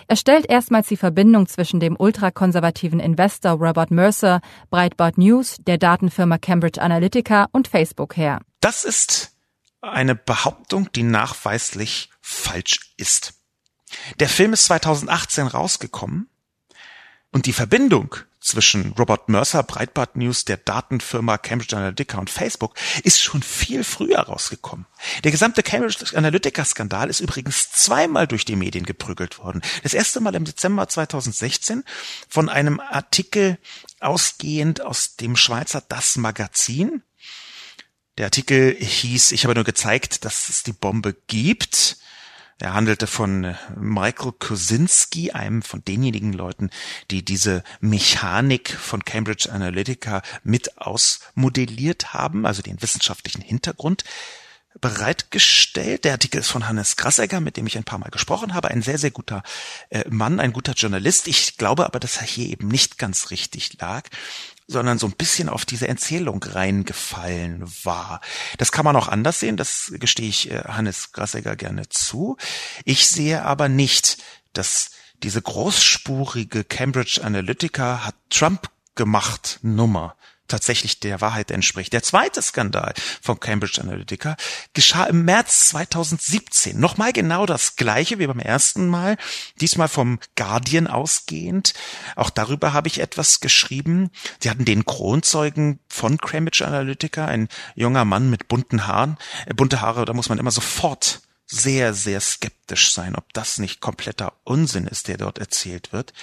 [0.07, 6.37] Er stellt erstmals die Verbindung zwischen dem ultrakonservativen Investor Robert Mercer, Breitbart News, der Datenfirma
[6.37, 8.41] Cambridge Analytica und Facebook her.
[8.59, 9.31] Das ist
[9.81, 13.33] eine Behauptung, die nachweislich falsch ist.
[14.19, 16.29] Der Film ist 2018 rausgekommen
[17.31, 18.15] und die Verbindung
[18.49, 24.19] zwischen Robert Mercer, Breitbart News, der Datenfirma Cambridge Analytica und Facebook ist schon viel früher
[24.19, 24.85] rausgekommen.
[25.23, 29.61] Der gesamte Cambridge Analytica-Skandal ist übrigens zweimal durch die Medien geprügelt worden.
[29.83, 31.83] Das erste Mal im Dezember 2016
[32.27, 33.59] von einem Artikel
[33.99, 37.03] ausgehend aus dem Schweizer Das Magazin.
[38.17, 41.97] Der Artikel hieß, ich habe nur gezeigt, dass es die Bombe gibt.
[42.61, 46.69] Er handelte von äh, Michael Kosinski, einem von denjenigen Leuten,
[47.09, 54.03] die diese Mechanik von Cambridge Analytica mit ausmodelliert haben, also den wissenschaftlichen Hintergrund
[54.81, 56.03] bereitgestellt.
[56.03, 58.69] Der Artikel ist von Hannes Grasegger, mit dem ich ein paar Mal gesprochen habe.
[58.69, 59.43] Ein sehr, sehr guter
[59.89, 61.27] äh, Mann, ein guter Journalist.
[61.27, 64.09] Ich glaube aber, dass er hier eben nicht ganz richtig lag.
[64.69, 68.21] Sondern so ein bisschen auf diese Erzählung reingefallen war.
[68.57, 72.37] Das kann man auch anders sehen, das gestehe ich äh, Hannes Grassegger gerne zu.
[72.85, 74.17] Ich sehe aber nicht,
[74.53, 74.91] dass
[75.23, 80.15] diese großspurige Cambridge Analytica hat Trump gemacht Nummer
[80.49, 81.93] tatsächlich der Wahrheit entspricht.
[81.93, 84.35] Der zweite Skandal von Cambridge Analytica
[84.73, 86.79] geschah im März 2017.
[86.79, 89.17] Nochmal genau das gleiche wie beim ersten Mal,
[89.61, 91.73] diesmal vom Guardian ausgehend.
[92.15, 94.09] Auch darüber habe ich etwas geschrieben.
[94.39, 99.81] Sie hatten den Kronzeugen von Cambridge Analytica, ein junger Mann mit bunten Haaren, äh, bunte
[99.81, 104.85] Haare, da muss man immer sofort sehr, sehr skeptisch sein, ob das nicht kompletter Unsinn
[104.85, 106.13] ist, der dort erzählt wird.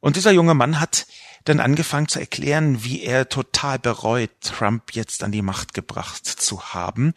[0.00, 1.06] Und dieser junge Mann hat
[1.46, 6.74] dann angefangen zu erklären, wie er total bereut, Trump jetzt an die Macht gebracht zu
[6.74, 7.14] haben.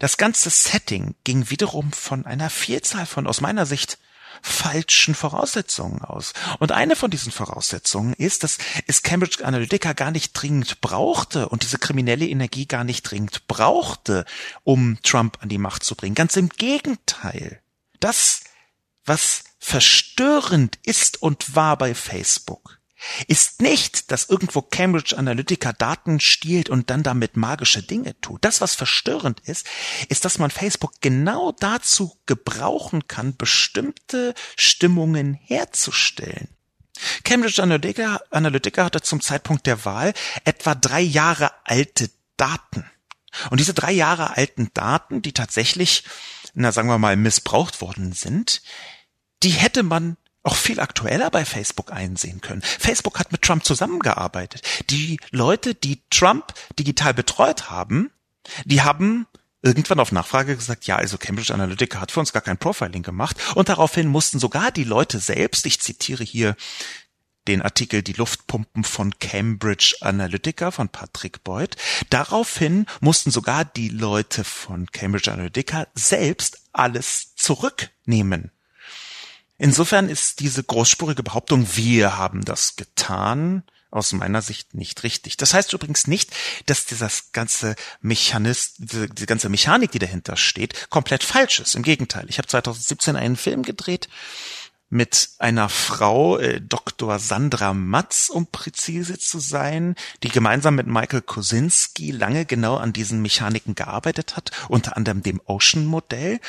[0.00, 3.98] Das ganze Setting ging wiederum von einer Vielzahl von, aus meiner Sicht,
[4.42, 6.32] falschen Voraussetzungen aus.
[6.58, 11.62] Und eine von diesen Voraussetzungen ist, dass es Cambridge Analytica gar nicht dringend brauchte und
[11.62, 14.24] diese kriminelle Energie gar nicht dringend brauchte,
[14.64, 16.14] um Trump an die Macht zu bringen.
[16.14, 17.60] Ganz im Gegenteil.
[18.00, 18.42] Das,
[19.04, 22.77] was verstörend ist und war bei Facebook,
[23.26, 28.44] ist nicht, dass irgendwo Cambridge Analytica Daten stiehlt und dann damit magische Dinge tut.
[28.44, 29.66] Das, was verstörend ist,
[30.08, 36.48] ist, dass man Facebook genau dazu gebrauchen kann, bestimmte Stimmungen herzustellen.
[37.24, 42.90] Cambridge Analytica, Analytica hatte zum Zeitpunkt der Wahl etwa drei Jahre alte Daten.
[43.50, 46.04] Und diese drei Jahre alten Daten, die tatsächlich,
[46.54, 48.62] na sagen wir mal, missbraucht worden sind,
[49.42, 50.16] die hätte man
[50.48, 52.62] auch viel aktueller bei Facebook einsehen können.
[52.62, 54.62] Facebook hat mit Trump zusammengearbeitet.
[54.88, 58.10] Die Leute, die Trump digital betreut haben,
[58.64, 59.26] die haben
[59.60, 63.36] irgendwann auf Nachfrage gesagt, ja, also Cambridge Analytica hat für uns gar kein Profiling gemacht
[63.56, 66.56] und daraufhin mussten sogar die Leute selbst, ich zitiere hier
[67.46, 71.76] den Artikel Die Luftpumpen von Cambridge Analytica von Patrick Boyd.
[72.08, 78.50] Daraufhin mussten sogar die Leute von Cambridge Analytica selbst alles zurücknehmen.
[79.58, 85.36] Insofern ist diese großspurige Behauptung, wir haben das getan, aus meiner Sicht nicht richtig.
[85.36, 86.30] Das heißt übrigens nicht,
[86.66, 91.74] dass dieses ganze Mechanismus, diese, diese ganze Mechanik, die dahinter steht, komplett falsch ist.
[91.74, 92.26] Im Gegenteil.
[92.28, 94.08] Ich habe 2017 einen Film gedreht,
[94.90, 97.18] mit einer Frau, äh, Dr.
[97.18, 103.20] Sandra Matz, um präzise zu sein, die gemeinsam mit Michael Kosinski lange genau an diesen
[103.20, 106.40] Mechaniken gearbeitet hat, unter anderem dem Ocean-Modell.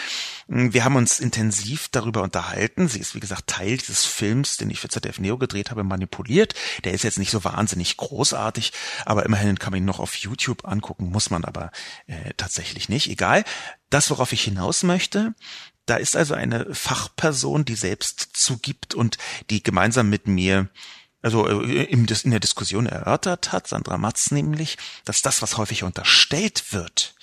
[0.48, 2.88] Mm, wir haben uns intensiv darüber unterhalten.
[2.88, 6.54] Sie ist, wie gesagt, Teil dieses Films, den ich für ZDF Neo gedreht habe, manipuliert.
[6.86, 8.72] Der ist jetzt nicht so wahnsinnig großartig,
[9.06, 11.72] aber immerhin kann man ihn noch auf YouTube angucken, muss man aber
[12.08, 13.10] äh, tatsächlich nicht.
[13.10, 13.44] Egal.
[13.90, 15.34] Das, worauf ich hinaus möchte,
[15.90, 19.18] da ist also eine Fachperson, die selbst zugibt und
[19.50, 20.70] die gemeinsam mit mir
[21.22, 26.72] also äh, in der Diskussion erörtert hat, Sandra Matz nämlich, dass das, was häufig unterstellt
[26.72, 27.16] wird,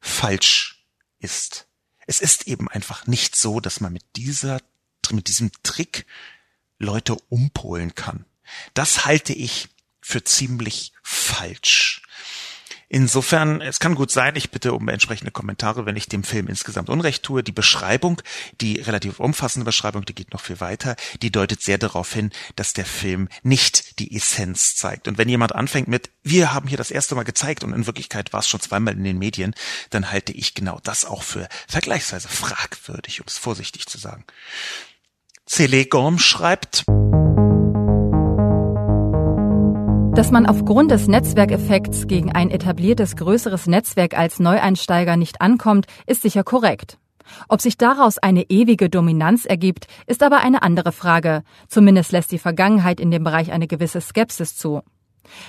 [0.00, 0.84] falsch
[1.20, 1.66] ist.
[2.06, 4.60] Es ist eben einfach nicht so, dass man mit dieser,
[5.10, 6.06] mit diesem Trick
[6.78, 8.24] Leute umpolen kann.
[8.74, 9.68] Das halte ich
[10.00, 12.02] für ziemlich falsch.
[12.88, 16.88] Insofern, es kann gut sein, ich bitte um entsprechende Kommentare, wenn ich dem Film insgesamt
[16.88, 17.42] Unrecht tue.
[17.42, 18.20] Die Beschreibung,
[18.60, 22.72] die relativ umfassende Beschreibung, die geht noch viel weiter, die deutet sehr darauf hin, dass
[22.72, 25.08] der Film nicht die Essenz zeigt.
[25.08, 28.32] Und wenn jemand anfängt mit, wir haben hier das erste Mal gezeigt und in Wirklichkeit
[28.32, 29.54] war es schon zweimal in den Medien,
[29.90, 34.24] dann halte ich genau das auch für vergleichsweise fragwürdig, um es vorsichtig zu sagen.
[35.46, 36.84] Cele Gorm schreibt,
[40.14, 46.22] dass man aufgrund des Netzwerkeffekts gegen ein etabliertes größeres Netzwerk als Neueinsteiger nicht ankommt, ist
[46.22, 46.98] sicher korrekt.
[47.48, 51.42] Ob sich daraus eine ewige Dominanz ergibt, ist aber eine andere Frage.
[51.66, 54.82] Zumindest lässt die Vergangenheit in dem Bereich eine gewisse Skepsis zu.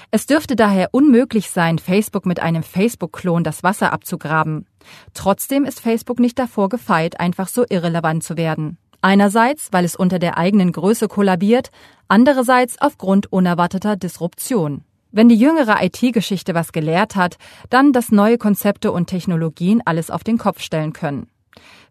[0.09, 4.65] Es dürfte daher unmöglich sein, Facebook mit einem Facebook-Klon das Wasser abzugraben.
[5.13, 8.79] Trotzdem ist Facebook nicht davor gefeit, einfach so irrelevant zu werden.
[9.05, 11.69] Einerseits, weil es unter der eigenen Größe kollabiert,
[12.07, 14.83] andererseits aufgrund unerwarteter Disruption.
[15.11, 17.37] Wenn die jüngere IT-Geschichte was gelehrt hat,
[17.69, 21.27] dann, dass neue Konzepte und Technologien alles auf den Kopf stellen können.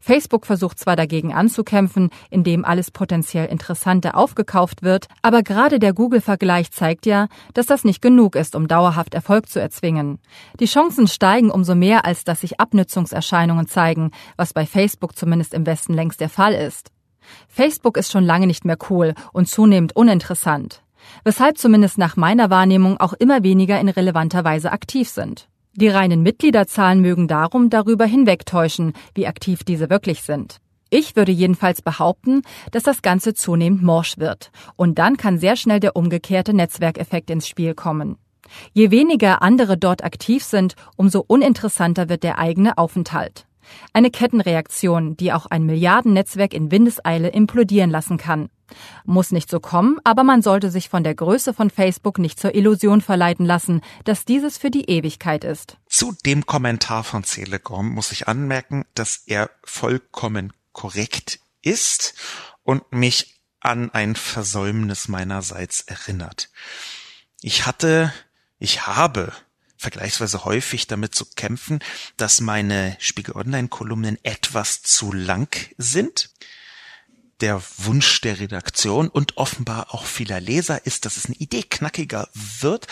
[0.00, 6.72] Facebook versucht zwar dagegen anzukämpfen, indem alles potenziell Interessante aufgekauft wird, aber gerade der Google-Vergleich
[6.72, 10.18] zeigt ja, dass das nicht genug ist, um dauerhaft Erfolg zu erzwingen.
[10.58, 15.64] Die Chancen steigen umso mehr, als dass sich Abnützungserscheinungen zeigen, was bei Facebook zumindest im
[15.64, 16.90] Westen längst der Fall ist.
[17.48, 20.82] Facebook ist schon lange nicht mehr cool und zunehmend uninteressant,
[21.24, 25.48] weshalb zumindest nach meiner Wahrnehmung auch immer weniger in relevanter Weise aktiv sind.
[25.76, 30.60] Die reinen Mitgliederzahlen mögen darum darüber hinwegtäuschen, wie aktiv diese wirklich sind.
[30.88, 34.52] Ich würde jedenfalls behaupten, dass das Ganze zunehmend morsch wird.
[34.76, 38.16] Und dann kann sehr schnell der umgekehrte Netzwerkeffekt ins Spiel kommen.
[38.72, 43.46] Je weniger andere dort aktiv sind, umso uninteressanter wird der eigene Aufenthalt.
[43.92, 48.48] Eine Kettenreaktion, die auch ein Milliardennetzwerk in Windeseile implodieren lassen kann.
[49.04, 52.54] Muss nicht so kommen, aber man sollte sich von der Größe von Facebook nicht zur
[52.54, 55.76] Illusion verleiten lassen, dass dieses für die Ewigkeit ist.
[55.88, 62.14] Zu dem Kommentar von Celegom muss ich anmerken, dass er vollkommen korrekt ist
[62.62, 66.50] und mich an ein Versäumnis meinerseits erinnert.
[67.40, 68.12] Ich hatte,
[68.58, 69.32] ich habe
[69.76, 71.80] vergleichsweise häufig damit zu kämpfen,
[72.16, 76.30] dass meine Spiegel Online Kolumnen etwas zu lang sind.
[77.40, 82.28] Der Wunsch der Redaktion und offenbar auch vieler Leser ist, dass es eine Idee knackiger
[82.32, 82.86] wird.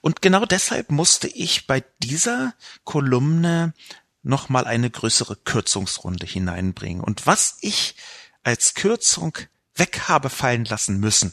[0.00, 3.74] Und genau deshalb musste ich bei dieser Kolumne
[4.22, 7.02] nochmal eine größere Kürzungsrunde hineinbringen.
[7.02, 7.96] Und was ich
[8.44, 9.36] als Kürzung
[9.74, 11.32] weg habe fallen lassen müssen,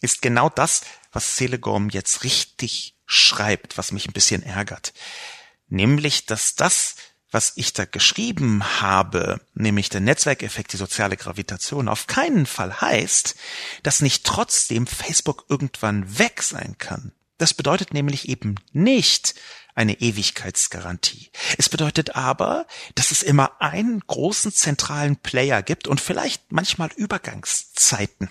[0.00, 4.92] ist genau das, was Selegorm jetzt richtig schreibt, was mich ein bisschen ärgert.
[5.68, 6.94] Nämlich, dass das,
[7.30, 13.34] was ich da geschrieben habe, nämlich der Netzwerkeffekt, die soziale Gravitation, auf keinen Fall heißt,
[13.82, 17.12] dass nicht trotzdem Facebook irgendwann weg sein kann.
[17.38, 19.34] Das bedeutet nämlich eben nicht
[19.74, 21.30] eine Ewigkeitsgarantie.
[21.56, 28.28] Es bedeutet aber, dass es immer einen großen zentralen Player gibt und vielleicht manchmal Übergangszeiten.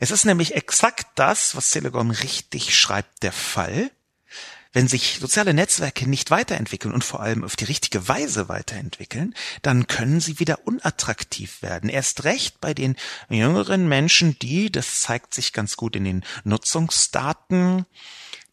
[0.00, 3.90] Es ist nämlich exakt das, was Telegram richtig schreibt, der Fall,
[4.72, 9.88] wenn sich soziale Netzwerke nicht weiterentwickeln und vor allem auf die richtige Weise weiterentwickeln, dann
[9.88, 11.90] können sie wieder unattraktiv werden.
[11.90, 12.96] Erst recht bei den
[13.28, 17.84] jüngeren Menschen, die, das zeigt sich ganz gut in den Nutzungsdaten,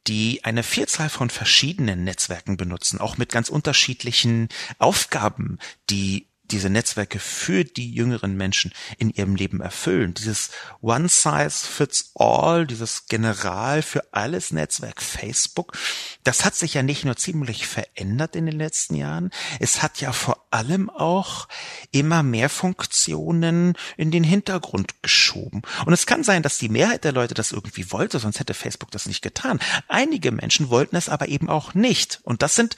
[0.07, 7.19] die eine Vielzahl von verschiedenen Netzwerken benutzen, auch mit ganz unterschiedlichen Aufgaben, die diese Netzwerke
[7.19, 10.13] für die jüngeren Menschen in ihrem Leben erfüllen.
[10.13, 15.77] Dieses One Size Fits All, dieses General für alles Netzwerk Facebook,
[16.23, 20.11] das hat sich ja nicht nur ziemlich verändert in den letzten Jahren, es hat ja
[20.11, 21.47] vor allem auch
[21.91, 25.61] immer mehr Funktionen in den Hintergrund geschoben.
[25.85, 28.91] Und es kann sein, dass die Mehrheit der Leute das irgendwie wollte, sonst hätte Facebook
[28.91, 29.59] das nicht getan.
[29.87, 32.19] Einige Menschen wollten es aber eben auch nicht.
[32.23, 32.75] Und das sind,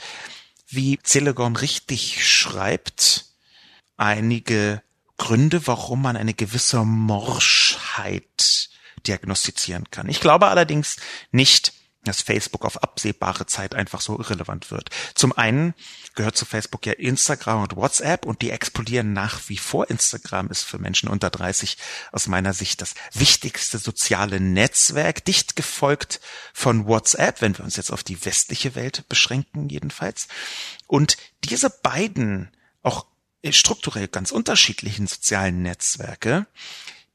[0.68, 3.29] wie Celegorm richtig schreibt,
[4.00, 4.82] einige
[5.18, 8.70] Gründe, warum man eine gewisse Morschheit
[9.06, 10.10] diagnostizieren kann.
[10.10, 10.98] Ich glaube allerdings
[11.32, 11.74] nicht,
[12.06, 14.90] dass Facebook auf absehbare Zeit einfach so irrelevant wird.
[15.16, 15.74] Zum einen
[16.16, 19.90] gehört zu Facebook ja Instagram und WhatsApp und die explodieren nach wie vor.
[19.90, 21.78] Instagram ist für Menschen unter 30
[22.12, 26.22] aus meiner Sicht das wichtigste soziale Netzwerk, dicht gefolgt
[26.54, 30.30] von WhatsApp, wenn wir uns jetzt auf die westliche Welt beschränken jedenfalls.
[30.88, 32.50] Und diese beiden
[32.82, 33.06] auch
[33.52, 36.46] strukturell ganz unterschiedlichen sozialen Netzwerke,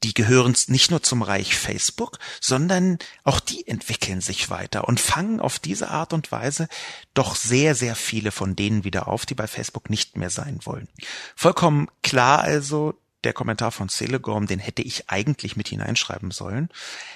[0.04, 5.40] die gehören nicht nur zum Reich Facebook, sondern auch die entwickeln sich weiter und fangen
[5.40, 6.68] auf diese Art und Weise
[7.14, 10.88] doch sehr, sehr viele von denen wieder auf, die bei Facebook nicht mehr sein wollen.
[11.34, 16.68] Vollkommen klar also, der Kommentar von Celegorm, den hätte ich eigentlich mit hineinschreiben sollen.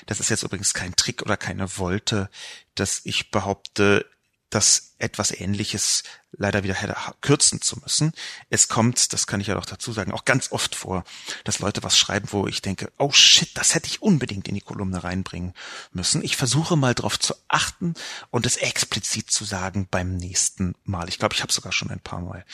[0.07, 2.31] Das ist jetzt übrigens kein Trick oder keine Wolte,
[2.75, 4.07] dass ich behaupte,
[4.50, 8.12] dass etwas Ähnliches leider wieder hätte kürzen zu müssen.
[8.50, 11.04] Es kommt, das kann ich ja doch dazu sagen, auch ganz oft vor,
[11.44, 14.61] dass Leute was schreiben, wo ich denke, oh shit, das hätte ich unbedingt in die
[14.61, 15.54] Kolumne reinbringen
[15.92, 16.22] müssen.
[16.22, 17.94] Ich versuche mal darauf zu achten
[18.30, 21.08] und es explizit zu sagen beim nächsten Mal.
[21.08, 22.44] Ich glaube, ich habe sogar schon ein paar Mal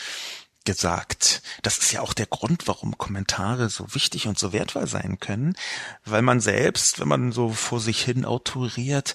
[0.65, 1.43] gesagt.
[1.63, 5.57] Das ist ja auch der Grund, warum Kommentare so wichtig und so wertvoll sein können,
[6.05, 9.15] weil man selbst, wenn man so vor sich hin autoriert,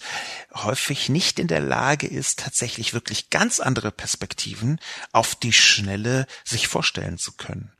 [0.53, 4.79] häufig nicht in der Lage ist, tatsächlich wirklich ganz andere Perspektiven
[5.11, 7.71] auf die Schnelle sich vorstellen zu können.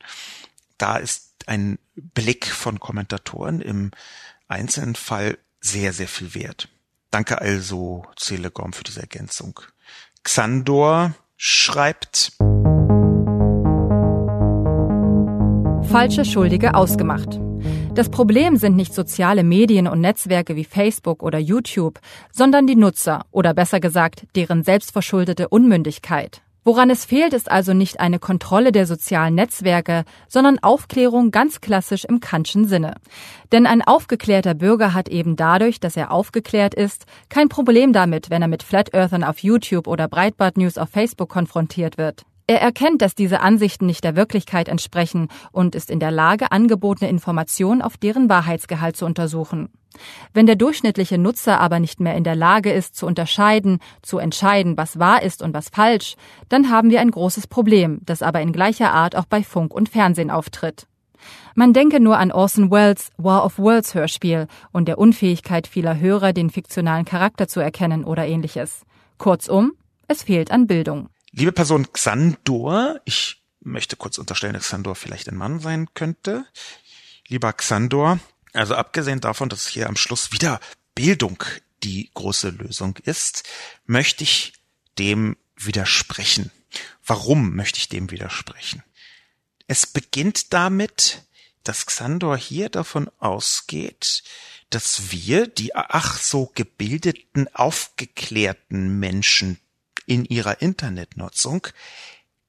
[0.78, 3.90] Da ist ein Blick von Kommentatoren im
[4.48, 6.68] einzelnen Fall sehr, sehr viel wert.
[7.10, 9.60] Danke also, Celegom, für diese Ergänzung.
[10.22, 12.32] Xandor schreibt,
[15.90, 17.40] falsche Schuldige ausgemacht.
[17.94, 21.98] Das Problem sind nicht soziale Medien und Netzwerke wie Facebook oder YouTube,
[22.30, 26.42] sondern die Nutzer oder besser gesagt deren selbstverschuldete Unmündigkeit.
[26.62, 32.04] Woran es fehlt, ist also nicht eine Kontrolle der sozialen Netzwerke, sondern Aufklärung ganz klassisch
[32.04, 32.94] im Kantschen Sinne.
[33.50, 38.42] Denn ein aufgeklärter Bürger hat eben dadurch, dass er aufgeklärt ist, kein Problem damit, wenn
[38.42, 42.22] er mit Flat Earthern auf YouTube oder Breitbart News auf Facebook konfrontiert wird.
[42.50, 47.08] Er erkennt, dass diese Ansichten nicht der Wirklichkeit entsprechen und ist in der Lage, angebotene
[47.08, 49.68] Informationen auf deren Wahrheitsgehalt zu untersuchen.
[50.34, 54.76] Wenn der durchschnittliche Nutzer aber nicht mehr in der Lage ist, zu unterscheiden, zu entscheiden,
[54.76, 56.16] was wahr ist und was falsch,
[56.48, 59.88] dann haben wir ein großes Problem, das aber in gleicher Art auch bei Funk und
[59.88, 60.88] Fernsehen auftritt.
[61.54, 66.32] Man denke nur an Orson Welles War of Worlds Hörspiel und der Unfähigkeit vieler Hörer,
[66.32, 68.82] den fiktionalen Charakter zu erkennen oder ähnliches.
[69.18, 69.74] Kurzum,
[70.08, 71.10] es fehlt an Bildung.
[71.32, 76.44] Liebe Person Xandor, ich möchte kurz unterstellen, dass Xandor vielleicht ein Mann sein könnte.
[77.28, 78.18] Lieber Xandor,
[78.52, 80.58] also abgesehen davon, dass hier am Schluss wieder
[80.96, 81.42] Bildung
[81.84, 83.48] die große Lösung ist,
[83.86, 84.54] möchte ich
[84.98, 86.50] dem widersprechen.
[87.06, 88.82] Warum möchte ich dem widersprechen?
[89.68, 91.22] Es beginnt damit,
[91.62, 94.24] dass Xandor hier davon ausgeht,
[94.70, 99.60] dass wir, die ach so gebildeten, aufgeklärten Menschen
[100.10, 101.68] in ihrer Internetnutzung,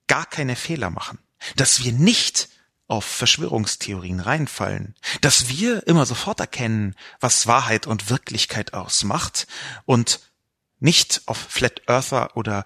[0.07, 1.20] gar keine Fehler machen.
[1.55, 2.49] Dass wir nicht
[2.88, 9.47] auf Verschwörungstheorien reinfallen, dass wir immer sofort erkennen, was Wahrheit und Wirklichkeit ausmacht
[9.86, 10.20] und
[10.80, 12.66] nicht auf Flat Earther oder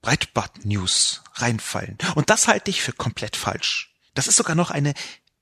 [0.00, 1.98] Breitbart News reinfallen.
[2.14, 3.94] Und das halte ich für komplett falsch.
[4.14, 4.94] Das ist sogar noch eine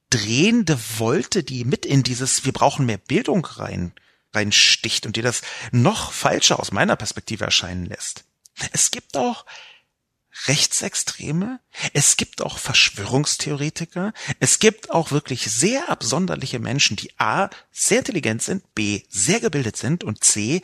[0.09, 3.93] drehende Wolte, die mit in dieses Wir brauchen mehr Bildung rein,
[4.35, 8.25] reinsticht und dir das noch falscher aus meiner Perspektive erscheinen lässt.
[8.73, 9.45] Es gibt auch
[10.47, 11.61] Rechtsextreme,
[11.93, 18.43] es gibt auch Verschwörungstheoretiker, es gibt auch wirklich sehr absonderliche Menschen, die A sehr intelligent
[18.43, 20.63] sind, B sehr gebildet sind und C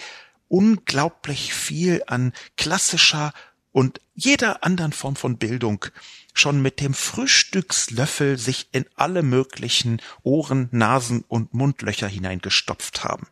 [0.49, 3.32] unglaublich viel an klassischer
[3.72, 5.84] und jeder anderen Form von Bildung
[6.32, 13.26] schon mit dem Frühstückslöffel sich in alle möglichen Ohren, Nasen und Mundlöcher hineingestopft haben.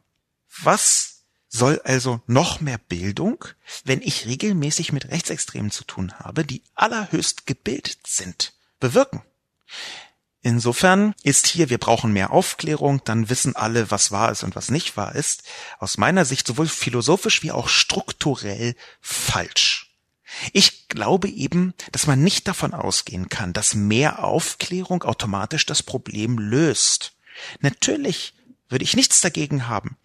[0.62, 1.13] Was
[1.54, 3.44] soll also noch mehr Bildung,
[3.84, 9.22] wenn ich regelmäßig mit Rechtsextremen zu tun habe, die allerhöchst gebildet sind, bewirken?
[10.42, 14.68] Insofern ist hier, wir brauchen mehr Aufklärung, dann wissen alle, was wahr ist und was
[14.68, 15.44] nicht wahr ist,
[15.78, 19.92] aus meiner Sicht sowohl philosophisch wie auch strukturell falsch.
[20.52, 26.36] Ich glaube eben, dass man nicht davon ausgehen kann, dass mehr Aufklärung automatisch das Problem
[26.36, 27.12] löst.
[27.60, 28.34] Natürlich
[28.68, 29.96] würde ich nichts dagegen haben,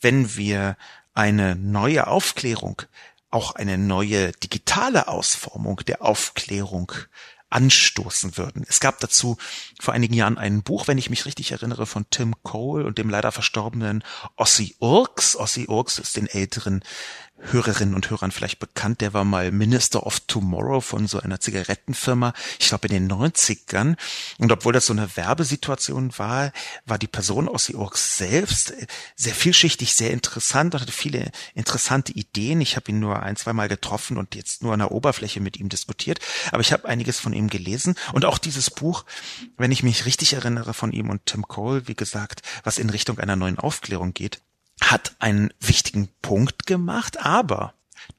[0.00, 0.76] wenn wir
[1.14, 2.82] eine neue Aufklärung,
[3.30, 6.92] auch eine neue digitale Ausformung der Aufklärung
[7.48, 8.64] anstoßen würden.
[8.68, 9.36] Es gab dazu
[9.80, 13.08] vor einigen Jahren ein Buch, wenn ich mich richtig erinnere, von Tim Cole und dem
[13.08, 14.02] leider verstorbenen
[14.36, 15.36] Ossi Urks.
[15.36, 16.82] Ossi Urks ist den älteren
[17.38, 19.00] Hörerinnen und Hörern vielleicht bekannt.
[19.00, 23.96] Der war mal Minister of Tomorrow von so einer Zigarettenfirma, ich glaube in den 90ern.
[24.38, 26.52] Und obwohl das so eine Werbesituation war,
[26.86, 28.72] war die Person aus Orks selbst
[29.16, 32.60] sehr vielschichtig, sehr interessant und hatte viele interessante Ideen.
[32.60, 35.56] Ich habe ihn nur ein, zwei Mal getroffen und jetzt nur an der Oberfläche mit
[35.56, 36.20] ihm diskutiert.
[36.52, 37.96] Aber ich habe einiges von ihm gelesen.
[38.12, 39.04] Und auch dieses Buch,
[39.56, 43.18] wenn ich mich richtig erinnere von ihm und Tim Cole, wie gesagt, was in Richtung
[43.18, 44.40] einer neuen Aufklärung geht,
[44.80, 47.74] hat einen wichtigen Punkt gemacht, aber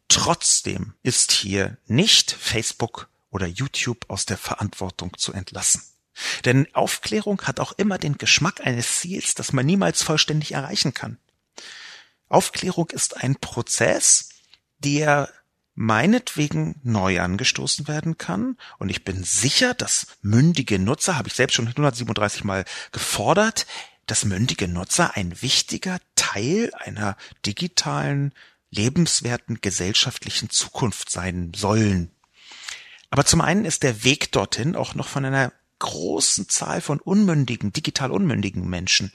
[0.08, 5.84] trotzdem ist hier nicht Facebook oder YouTube aus der Verantwortung zu entlassen.
[6.46, 11.20] Denn Aufklärung hat auch immer den Geschmack eines Ziels, das man niemals vollständig erreichen kann.
[12.28, 14.30] Aufklärung ist ein Prozess,
[14.80, 15.30] der
[15.76, 18.58] meinetwegen neu angestoßen werden kann.
[18.80, 23.68] Und ich bin sicher, dass mündige Nutzer, habe ich selbst schon 137 Mal gefordert,
[24.08, 28.34] dass mündige Nutzer ein wichtiger Teil einer digitalen,
[28.72, 32.12] lebenswerten gesellschaftlichen Zukunft sein sollen.
[33.10, 37.72] Aber zum einen ist der Weg dorthin auch noch von einer großen Zahl von unmündigen,
[37.72, 39.12] digital unmündigen Menschen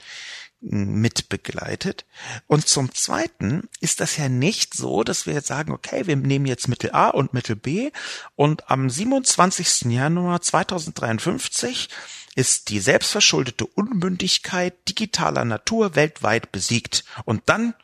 [0.60, 2.06] mit begleitet.
[2.46, 6.46] Und zum Zweiten ist das ja nicht so, dass wir jetzt sagen, okay, wir nehmen
[6.46, 7.90] jetzt Mittel A und Mittel B
[8.36, 9.92] und am 27.
[9.92, 11.88] Januar 2053
[12.34, 17.04] ist die selbstverschuldete Unmündigkeit digitaler Natur weltweit besiegt.
[17.24, 17.74] Und dann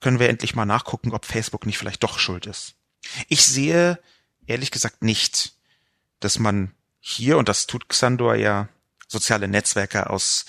[0.00, 2.74] können wir endlich mal nachgucken, ob Facebook nicht vielleicht doch schuld ist.
[3.28, 3.98] Ich sehe
[4.46, 5.54] ehrlich gesagt nicht,
[6.20, 8.68] dass man hier, und das tut Xandor ja,
[9.08, 10.44] soziale Netzwerke aus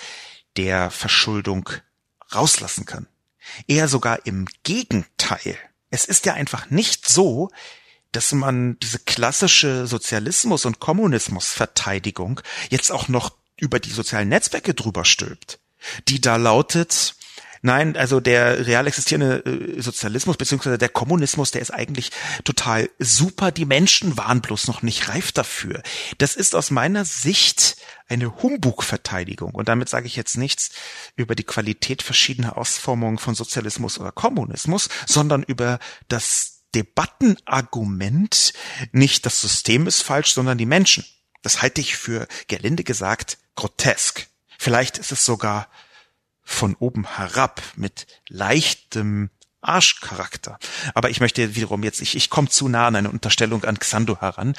[0.57, 1.69] der Verschuldung
[2.33, 3.07] rauslassen kann.
[3.67, 5.57] Eher sogar im Gegenteil.
[5.89, 7.49] Es ist ja einfach nicht so,
[8.12, 15.05] dass man diese klassische Sozialismus- und Kommunismusverteidigung jetzt auch noch über die sozialen Netzwerke drüber
[15.05, 15.59] stülpt,
[16.07, 17.16] die da lautet,
[17.64, 22.12] Nein, also der real existierende äh, Sozialismus beziehungsweise der Kommunismus, der ist eigentlich
[22.43, 23.51] total super.
[23.51, 25.84] Die Menschen waren bloß noch nicht reif dafür.
[26.18, 27.78] Das ist aus meiner Sicht
[28.09, 29.53] eine Humbug-Verteidigung.
[29.53, 30.72] Und damit sage ich jetzt nichts
[31.16, 38.53] über die Qualität verschiedener Ausformungen von Sozialismus oder Kommunismus, sondern über das Debattenargument,
[38.91, 41.05] nicht das System ist falsch, sondern die Menschen.
[41.41, 44.28] Das halte ich für, gelinde gesagt, grotesk.
[44.57, 45.69] Vielleicht ist es sogar
[46.43, 49.30] von oben herab mit leichtem
[49.62, 50.57] Arschcharakter.
[50.93, 54.20] Aber ich möchte wiederum jetzt, ich, ich komme zu nah an eine Unterstellung an Xando
[54.20, 54.53] heran.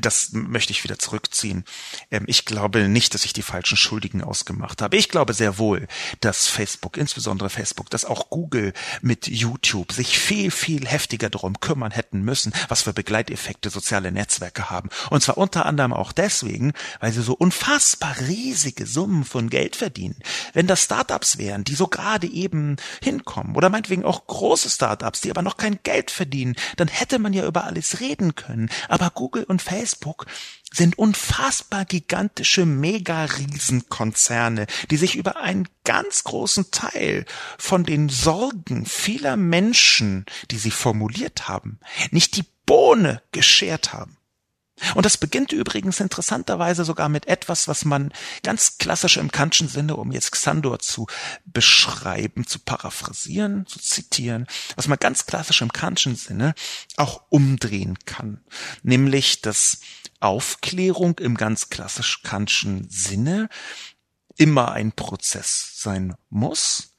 [0.00, 1.64] Das möchte ich wieder zurückziehen.
[2.10, 4.96] Ähm, ich glaube nicht, dass ich die falschen Schuldigen ausgemacht habe.
[4.96, 5.88] Ich glaube sehr wohl,
[6.20, 8.72] dass Facebook, insbesondere Facebook, dass auch Google
[9.02, 14.70] mit YouTube sich viel, viel heftiger darum kümmern hätten müssen, was für Begleiteffekte soziale Netzwerke
[14.70, 14.90] haben.
[15.10, 20.16] Und zwar unter anderem auch deswegen, weil sie so unfassbar riesige Summen von Geld verdienen.
[20.52, 25.30] Wenn das Startups wären, die so gerade eben hinkommen oder meinetwegen auch große Startups, die
[25.30, 28.70] aber noch kein Geld verdienen, dann hätte man ja über alles reden können.
[28.88, 30.26] Aber Google und Facebook
[30.72, 37.24] sind unfassbar gigantische Mega-Riesenkonzerne, die sich über einen ganz großen Teil
[37.58, 44.16] von den Sorgen vieler Menschen, die sie formuliert haben, nicht die Bohne geschert haben.
[44.94, 48.12] Und das beginnt übrigens interessanterweise sogar mit etwas, was man
[48.42, 51.06] ganz klassisch im Kantschen Sinne, um jetzt Xandor zu
[51.44, 56.54] beschreiben, zu paraphrasieren, zu zitieren, was man ganz klassisch im Kantschen Sinne
[56.96, 58.40] auch umdrehen kann.
[58.82, 59.80] Nämlich, dass
[60.20, 63.48] Aufklärung im ganz klassisch Kantschen Sinne
[64.36, 66.89] immer ein Prozess sein muss,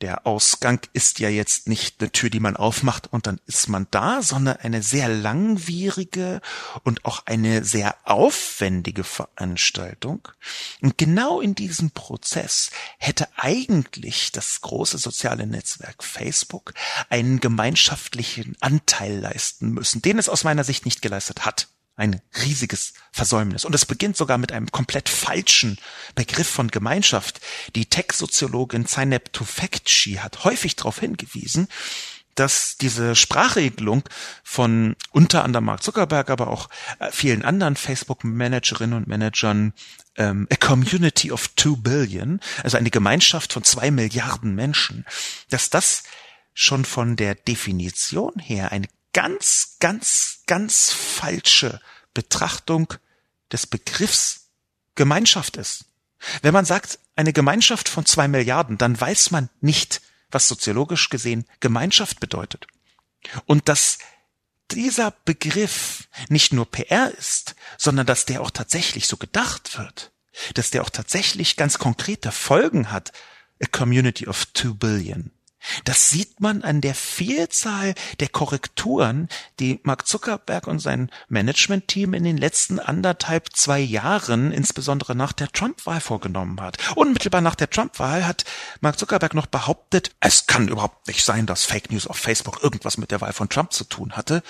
[0.00, 3.86] der Ausgang ist ja jetzt nicht eine Tür, die man aufmacht und dann ist man
[3.90, 6.40] da, sondern eine sehr langwierige
[6.84, 10.28] und auch eine sehr aufwendige Veranstaltung.
[10.80, 16.72] Und genau in diesem Prozess hätte eigentlich das große soziale Netzwerk Facebook
[17.08, 21.68] einen gemeinschaftlichen Anteil leisten müssen, den es aus meiner Sicht nicht geleistet hat
[22.00, 23.64] ein riesiges Versäumnis.
[23.64, 25.78] Und es beginnt sogar mit einem komplett falschen
[26.14, 27.40] Begriff von Gemeinschaft.
[27.76, 31.68] Die Tech-Soziologin Zainab Tufekci hat häufig darauf hingewiesen,
[32.34, 34.02] dass diese Sprachregelung
[34.42, 39.74] von unter anderem Mark Zuckerberg, aber auch äh, vielen anderen Facebook-Managerinnen und Managern
[40.16, 45.04] ähm, a community of two billion, also eine Gemeinschaft von zwei Milliarden Menschen,
[45.50, 46.04] dass das
[46.54, 51.80] schon von der Definition her eine ganz, ganz, ganz falsche
[52.14, 52.94] Betrachtung
[53.52, 54.48] des Begriffs
[54.94, 55.86] Gemeinschaft ist.
[56.42, 61.46] Wenn man sagt, eine Gemeinschaft von zwei Milliarden, dann weiß man nicht, was soziologisch gesehen
[61.60, 62.66] Gemeinschaft bedeutet.
[63.46, 63.98] Und dass
[64.70, 70.12] dieser Begriff nicht nur PR ist, sondern dass der auch tatsächlich so gedacht wird,
[70.54, 73.12] dass der auch tatsächlich ganz konkrete Folgen hat,
[73.62, 75.32] a community of two billion.
[75.84, 82.24] Das sieht man an der Vielzahl der Korrekturen, die Mark Zuckerberg und sein Managementteam in
[82.24, 86.78] den letzten anderthalb, zwei Jahren, insbesondere nach der Trump-Wahl vorgenommen hat.
[86.96, 88.44] Unmittelbar nach der Trump-Wahl hat
[88.80, 92.98] Mark Zuckerberg noch behauptet, es kann überhaupt nicht sein, dass Fake News auf Facebook irgendwas
[92.98, 94.42] mit der Wahl von Trump zu tun hatte.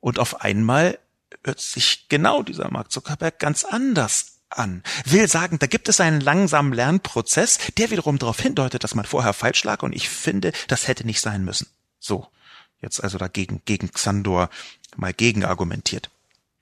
[0.00, 0.98] Und auf einmal
[1.42, 4.82] hört sich genau dieser Mark Zuckerberg ganz anders an.
[5.04, 9.32] Will sagen, da gibt es einen langsamen Lernprozess, der wiederum darauf hindeutet, dass man vorher
[9.32, 11.68] falsch lag und ich finde, das hätte nicht sein müssen.
[12.00, 12.26] So.
[12.80, 14.50] Jetzt also dagegen, gegen Xandor
[14.96, 16.10] mal gegen argumentiert.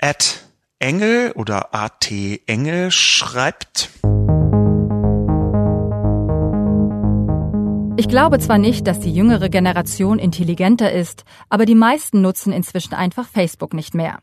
[0.01, 0.45] At
[0.78, 2.12] Engel oder AT
[2.47, 3.90] Engel schreibt,
[7.99, 12.95] Ich glaube zwar nicht, dass die jüngere Generation intelligenter ist, aber die meisten nutzen inzwischen
[12.95, 14.20] einfach Facebook nicht mehr.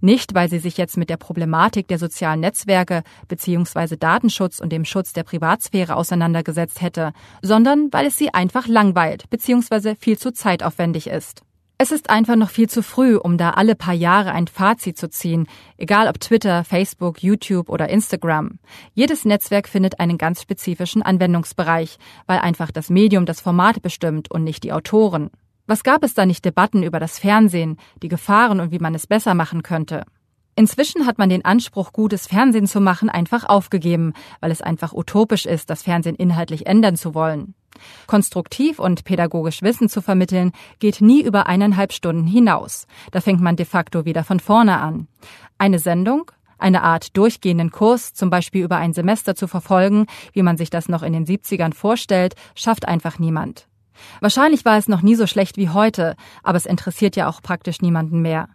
[0.00, 3.96] Nicht, weil sie sich jetzt mit der Problematik der sozialen Netzwerke bzw.
[3.96, 7.12] Datenschutz und dem Schutz der Privatsphäre auseinandergesetzt hätte,
[7.42, 9.94] sondern weil es sie einfach langweilt bzw.
[9.96, 11.42] viel zu zeitaufwendig ist.
[11.82, 15.10] Es ist einfach noch viel zu früh, um da alle paar Jahre ein Fazit zu
[15.10, 18.60] ziehen, egal ob Twitter, Facebook, YouTube oder Instagram.
[18.94, 24.44] Jedes Netzwerk findet einen ganz spezifischen Anwendungsbereich, weil einfach das Medium das Format bestimmt und
[24.44, 25.30] nicht die Autoren.
[25.66, 29.06] Was gab es da nicht Debatten über das Fernsehen, die Gefahren und wie man es
[29.06, 30.04] besser machen könnte?
[30.54, 35.46] Inzwischen hat man den Anspruch, gutes Fernsehen zu machen, einfach aufgegeben, weil es einfach utopisch
[35.46, 37.54] ist, das Fernsehen inhaltlich ändern zu wollen.
[38.06, 42.86] Konstruktiv und pädagogisch Wissen zu vermitteln, geht nie über eineinhalb Stunden hinaus.
[43.12, 45.06] Da fängt man de facto wieder von vorne an.
[45.56, 50.58] Eine Sendung, eine Art durchgehenden Kurs, zum Beispiel über ein Semester zu verfolgen, wie man
[50.58, 53.68] sich das noch in den 70ern vorstellt, schafft einfach niemand.
[54.20, 57.80] Wahrscheinlich war es noch nie so schlecht wie heute, aber es interessiert ja auch praktisch
[57.80, 58.48] niemanden mehr.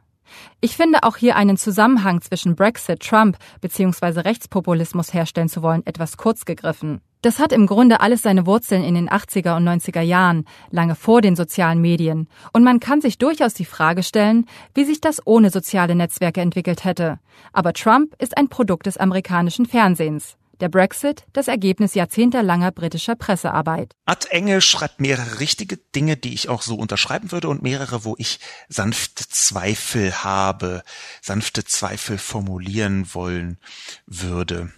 [0.60, 4.22] Ich finde auch hier einen Zusammenhang zwischen Brexit, Trump bzw.
[4.22, 7.02] Rechtspopulismus herstellen zu wollen etwas kurz gegriffen.
[7.22, 11.22] Das hat im Grunde alles seine Wurzeln in den 80er und 90er Jahren, lange vor
[11.22, 12.28] den sozialen Medien.
[12.54, 16.84] Und man kann sich durchaus die Frage stellen, wie sich das ohne soziale Netzwerke entwickelt
[16.84, 17.20] hätte.
[17.54, 20.38] Aber Trump ist ein Produkt des amerikanischen Fernsehens.
[20.60, 23.93] Der Brexit, das Ergebnis jahrzehntelanger britischer Pressearbeit.
[24.05, 28.16] Ad Engel schreibt mehrere richtige Dinge, die ich auch so unterschreiben würde und mehrere, wo
[28.18, 30.84] ich sanfte Zweifel habe,
[31.22, 33.60] sanfte Zweifel formulieren wollen
[34.08, 34.72] würde.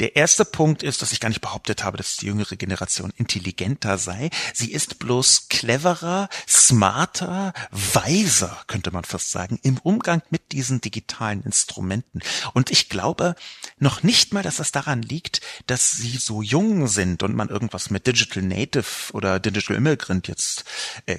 [0.00, 3.98] Der erste Punkt ist, dass ich gar nicht behauptet habe, dass die jüngere Generation intelligenter
[3.98, 4.30] sei.
[4.52, 11.42] Sie ist bloß cleverer, smarter, weiser, könnte man fast sagen, im Umgang mit diesen digitalen
[11.42, 12.20] Instrumenten.
[12.54, 13.36] Und ich glaube
[13.82, 17.90] noch nicht mal, dass das daran liegt, dass sie so jung sind und man irgendwas
[17.90, 20.64] mit Digital Native oder Digital Immigrant jetzt
[21.06, 21.18] äh,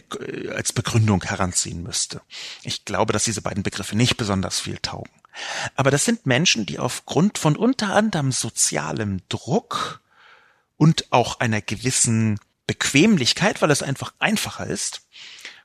[0.49, 2.21] als Begründung heranziehen müsste.
[2.63, 5.11] Ich glaube, dass diese beiden Begriffe nicht besonders viel taugen.
[5.75, 10.01] Aber das sind Menschen, die aufgrund von unter anderem sozialem Druck
[10.77, 15.01] und auch einer gewissen Bequemlichkeit, weil es einfach einfacher ist,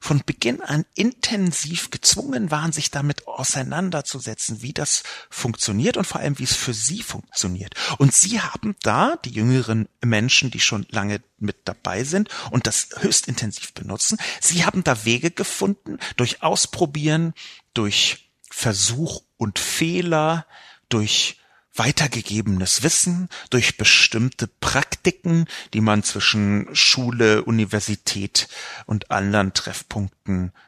[0.00, 6.38] von Beginn an intensiv gezwungen waren, sich damit auseinanderzusetzen, wie das funktioniert und vor allem,
[6.38, 7.74] wie es für sie funktioniert.
[7.98, 12.88] Und sie haben da, die jüngeren Menschen, die schon lange mit dabei sind und das
[12.98, 17.34] höchst intensiv benutzen, sie haben da Wege gefunden, durch Ausprobieren,
[17.74, 20.46] durch Versuch und Fehler,
[20.88, 21.38] durch
[21.78, 28.48] weitergegebenes Wissen, durch bestimmte Praktiken, die man zwischen Schule, Universität
[28.86, 30.17] und anderen Treffpunkten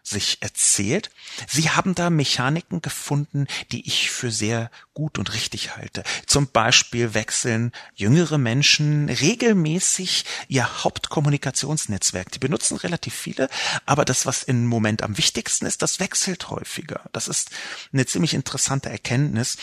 [0.02, 1.10] sich erzählt.
[1.48, 6.02] Sie haben da Mechaniken gefunden, die ich für sehr gut und richtig halte.
[6.26, 12.32] Zum Beispiel wechseln jüngere Menschen regelmäßig ihr Hauptkommunikationsnetzwerk.
[12.32, 13.48] Die benutzen relativ viele,
[13.86, 17.08] aber das, was im Moment am wichtigsten ist, das wechselt häufiger.
[17.12, 17.50] Das ist
[17.92, 19.56] eine ziemlich interessante Erkenntnis.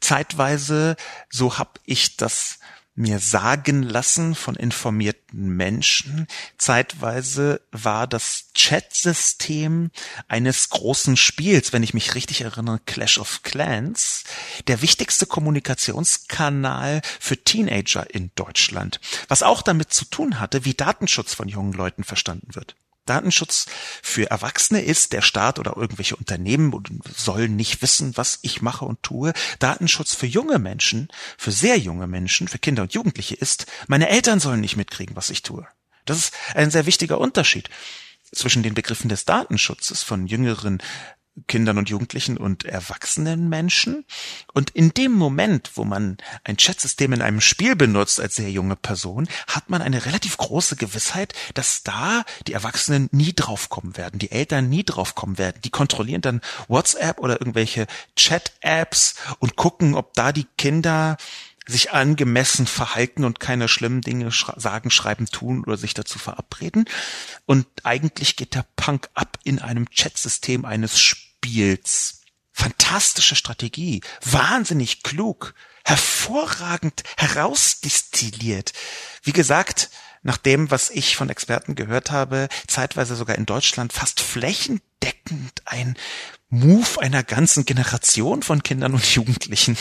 [0.00, 0.96] Zeitweise,
[1.30, 2.58] so habe ich das
[2.94, 6.26] mir sagen lassen von informierten Menschen.
[6.58, 9.90] Zeitweise war das Chat-System
[10.28, 14.24] eines großen Spiels, wenn ich mich richtig erinnere, Clash of Clans,
[14.68, 21.34] der wichtigste Kommunikationskanal für Teenager in Deutschland, was auch damit zu tun hatte, wie Datenschutz
[21.34, 22.76] von jungen Leuten verstanden wird.
[23.06, 23.66] Datenschutz
[24.02, 26.72] für Erwachsene ist, der Staat oder irgendwelche Unternehmen
[27.14, 29.32] sollen nicht wissen, was ich mache und tue.
[29.58, 34.40] Datenschutz für junge Menschen, für sehr junge Menschen, für Kinder und Jugendliche ist, meine Eltern
[34.40, 35.66] sollen nicht mitkriegen, was ich tue.
[36.04, 37.70] Das ist ein sehr wichtiger Unterschied
[38.32, 40.82] zwischen den Begriffen des Datenschutzes von jüngeren
[41.48, 44.04] Kindern und Jugendlichen und erwachsenen Menschen.
[44.52, 48.76] Und in dem Moment, wo man ein Chatsystem in einem Spiel benutzt als sehr junge
[48.76, 54.30] Person, hat man eine relativ große Gewissheit, dass da die Erwachsenen nie draufkommen werden, die
[54.30, 55.60] Eltern nie draufkommen werden.
[55.64, 61.16] Die kontrollieren dann WhatsApp oder irgendwelche Chat-Apps und gucken, ob da die Kinder
[61.66, 66.84] sich angemessen verhalten und keine schlimmen Dinge sagen, schreiben, tun oder sich dazu verabreden.
[67.46, 72.20] Und eigentlich geht der Punk ab in einem Chatsystem eines Spiels.
[72.52, 75.54] Fantastische Strategie, wahnsinnig klug,
[75.84, 78.72] hervorragend herausdistilliert.
[79.22, 79.90] Wie gesagt,
[80.22, 85.96] nach dem, was ich von Experten gehört habe, zeitweise sogar in Deutschland fast flächendeckend ein
[86.54, 89.76] Move einer ganzen Generation von Kindern und Jugendlichen,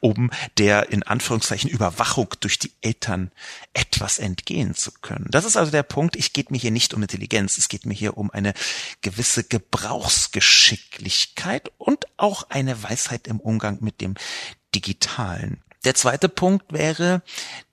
[0.00, 3.30] um der in Anführungszeichen Überwachung durch die Eltern
[3.74, 5.26] etwas entgehen zu können.
[5.30, 6.16] Das ist also der Punkt.
[6.16, 7.58] Ich geht mir hier nicht um Intelligenz.
[7.58, 8.54] Es geht mir hier um eine
[9.00, 14.14] gewisse Gebrauchsgeschicklichkeit und auch eine Weisheit im Umgang mit dem
[14.74, 15.62] Digitalen.
[15.84, 17.22] Der zweite Punkt wäre,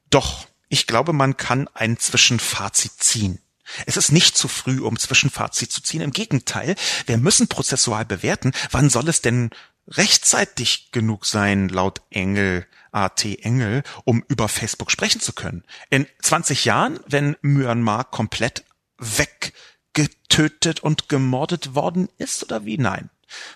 [0.10, 3.40] doch, ich glaube, man kann ein Zwischenfazit ziehen.
[3.86, 6.02] Es ist nicht zu früh, um Zwischenfazit zu ziehen.
[6.02, 9.52] Im Gegenteil, wir müssen prozessual bewerten, wann soll es denn
[9.88, 15.64] rechtzeitig genug sein, laut Engel, AT Engel, um über Facebook sprechen zu können.
[15.90, 18.64] In 20 Jahren, wenn Myanmar komplett
[18.98, 22.78] weggetötet und gemordet worden ist oder wie?
[22.78, 23.10] Nein.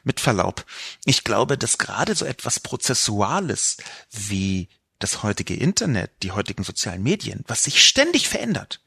[0.04, 0.66] Mit Verlaub.
[1.04, 3.78] Ich glaube, dass gerade so etwas Prozessuales
[4.12, 8.83] wie das heutige Internet, die heutigen sozialen Medien, was sich ständig verändert,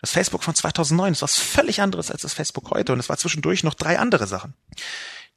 [0.00, 3.18] das Facebook von 2009 ist was völlig anderes als das Facebook heute und es war
[3.18, 4.54] zwischendurch noch drei andere Sachen.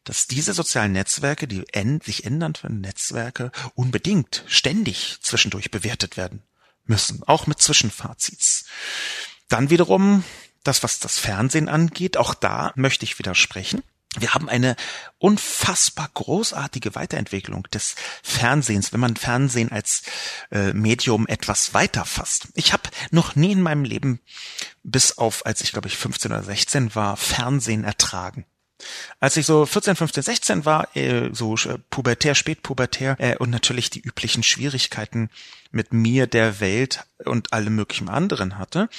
[0.04, 1.64] Dass diese sozialen Netzwerke, die
[2.04, 6.44] sich ändernden Netzwerke, unbedingt ständig zwischendurch bewertet werden
[6.86, 8.66] müssen, auch mit Zwischenfazits.
[9.48, 10.24] Dann wiederum
[10.64, 13.84] das, was das Fernsehen angeht, auch da möchte ich widersprechen.
[14.18, 14.76] Wir haben eine
[15.20, 20.04] unfassbar großartige Weiterentwicklung des Fernsehens, wenn man Fernsehen als
[20.52, 22.50] äh, Medium etwas weiter fasst.
[22.56, 24.20] Ich habe noch nie in meinem Leben,
[24.84, 28.46] bis auf als ich glaube ich 15 oder 16 war, Fernsehen ertragen.
[29.20, 33.90] Als ich so 14, 15, 16 war, äh, so äh, pubertär, spätpubertär äh, und natürlich
[33.90, 35.30] die üblichen Schwierigkeiten
[35.72, 38.90] mit mir, der Welt und allem möglichen anderen hatte,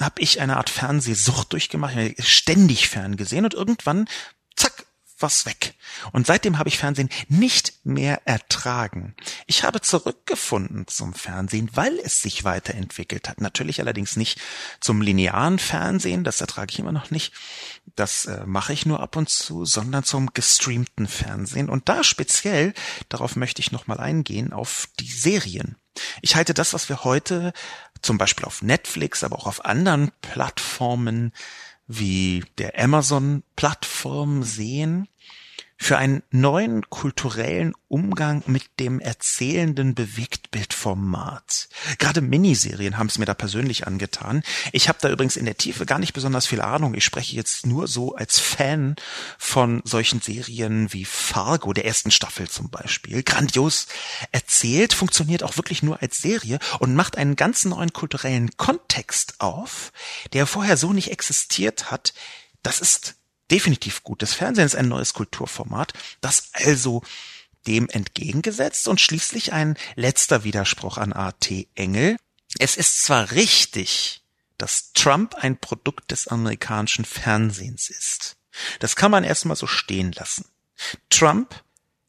[0.00, 4.06] habe ich eine Art Fernsehsucht durchgemacht, ständig ferngesehen und irgendwann
[4.56, 4.86] zack,
[5.18, 5.74] war's weg.
[6.12, 9.14] Und seitdem habe ich Fernsehen nicht mehr ertragen.
[9.46, 13.40] Ich habe zurückgefunden zum Fernsehen, weil es sich weiterentwickelt hat.
[13.40, 14.40] Natürlich allerdings nicht
[14.80, 17.32] zum linearen Fernsehen, das ertrage ich immer noch nicht.
[17.94, 21.70] Das äh, mache ich nur ab und zu, sondern zum gestreamten Fernsehen.
[21.70, 22.74] Und da speziell,
[23.08, 25.76] darauf möchte ich nochmal eingehen, auf die Serien.
[26.20, 27.54] Ich halte das, was wir heute
[28.02, 31.32] zum Beispiel auf Netflix, aber auch auf anderen Plattformen
[31.86, 35.08] wie der Amazon-Plattform sehen,
[35.78, 41.68] für einen neuen kulturellen Umgang mit dem erzählenden Bewegtbildformat.
[41.98, 44.42] Gerade Miniserien haben es mir da persönlich angetan.
[44.72, 46.94] Ich habe da übrigens in der Tiefe gar nicht besonders viel Ahnung.
[46.94, 48.96] Ich spreche jetzt nur so als Fan
[49.38, 53.22] von solchen Serien wie Fargo, der ersten Staffel zum Beispiel.
[53.22, 53.86] Grandios
[54.32, 59.92] erzählt, funktioniert auch wirklich nur als Serie und macht einen ganz neuen kulturellen Kontext auf,
[60.32, 62.14] der vorher so nicht existiert hat.
[62.62, 63.14] Das ist
[63.50, 64.22] definitiv gut.
[64.22, 67.02] Das Fernsehen ist ein neues Kulturformat, das also
[67.66, 71.68] dem entgegengesetzt und schließlich ein letzter Widerspruch an A.T.
[71.74, 72.16] Engel.
[72.58, 74.22] Es ist zwar richtig,
[74.56, 78.36] dass Trump ein Produkt des amerikanischen Fernsehens ist.
[78.78, 80.46] Das kann man erstmal so stehen lassen.
[81.10, 81.62] Trump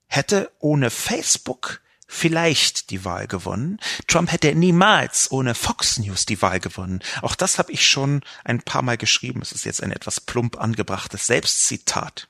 [0.07, 3.80] hätte ohne Facebook vielleicht die Wahl gewonnen.
[4.08, 7.01] Trump hätte niemals ohne Fox News die Wahl gewonnen.
[7.22, 9.41] Auch das habe ich schon ein paar Mal geschrieben.
[9.41, 12.28] Es ist jetzt ein etwas plump angebrachtes Selbstzitat.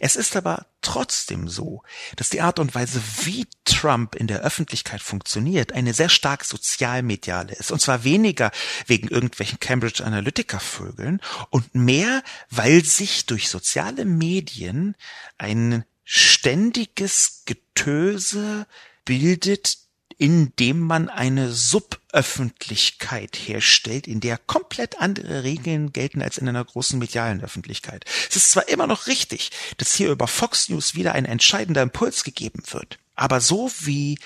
[0.00, 1.82] Es ist aber trotzdem so,
[2.16, 7.54] dass die Art und Weise, wie Trump in der Öffentlichkeit funktioniert, eine sehr stark sozialmediale
[7.54, 7.70] ist.
[7.70, 8.50] Und zwar weniger
[8.86, 11.20] wegen irgendwelchen Cambridge Analytica Vögeln
[11.50, 14.96] und mehr, weil sich durch soziale Medien
[15.36, 18.66] ein ständiges Getöse
[19.08, 19.78] bildet,
[20.18, 26.98] indem man eine Suböffentlichkeit herstellt, in der komplett andere Regeln gelten als in einer großen
[26.98, 28.04] medialen Öffentlichkeit.
[28.28, 32.22] Es ist zwar immer noch richtig, dass hier über Fox News wieder ein entscheidender Impuls
[32.22, 34.18] gegeben wird, aber so wie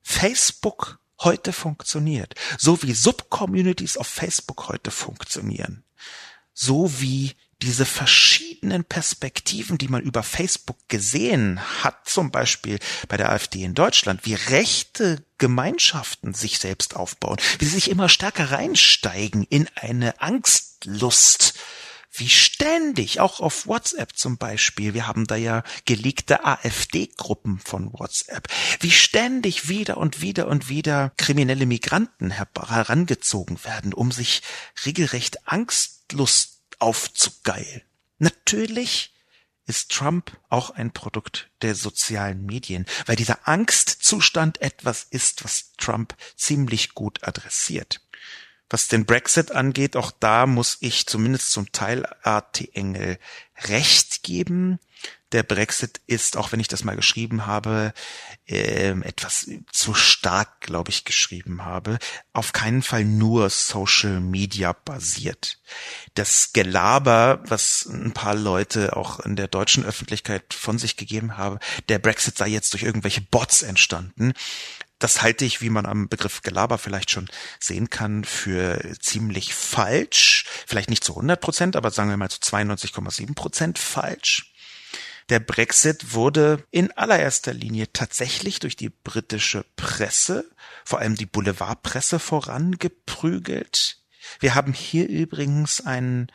[0.00, 5.82] Facebook heute funktioniert, so wie Subcommunities auf Facebook heute funktionieren,
[6.54, 7.32] so wie
[7.62, 13.74] diese verschiedenen Perspektiven, die man über Facebook gesehen hat, zum Beispiel bei der AfD in
[13.74, 20.20] Deutschland, wie rechte Gemeinschaften sich selbst aufbauen, wie sie sich immer stärker reinsteigen in eine
[20.20, 21.54] Angstlust,
[22.12, 28.48] wie ständig, auch auf WhatsApp zum Beispiel, wir haben da ja geleakte AfD-Gruppen von WhatsApp,
[28.80, 34.42] wie ständig wieder und wieder und wieder kriminelle Migranten herangezogen werden, um sich
[34.84, 37.82] regelrecht Angstlust aufzugeilen.
[38.18, 39.14] Natürlich
[39.66, 46.16] ist Trump auch ein Produkt der sozialen Medien, weil dieser Angstzustand etwas ist, was Trump
[46.36, 48.00] ziemlich gut adressiert.
[48.70, 53.18] Was den Brexit angeht, auch da muss ich zumindest zum Teil AT Engel
[53.68, 54.78] recht geben
[55.32, 57.92] der Brexit ist, auch wenn ich das mal geschrieben habe,
[58.46, 61.98] äh, etwas zu stark, glaube ich, geschrieben habe,
[62.32, 65.60] auf keinen Fall nur Social Media basiert.
[66.14, 71.58] Das Gelaber, was ein paar Leute auch in der deutschen Öffentlichkeit von sich gegeben haben,
[71.88, 74.32] der Brexit sei jetzt durch irgendwelche Bots entstanden,
[75.00, 77.28] das halte ich, wie man am Begriff Gelaber vielleicht schon
[77.58, 80.44] sehen kann, für ziemlich falsch.
[80.66, 84.52] Vielleicht nicht zu 100 Prozent, aber sagen wir mal zu 92,7 Prozent falsch.
[85.30, 90.50] Der Brexit wurde in allererster Linie tatsächlich durch die britische Presse,
[90.84, 93.98] vor allem die Boulevardpresse vorangeprügelt.
[94.40, 96.30] Wir haben hier übrigens einen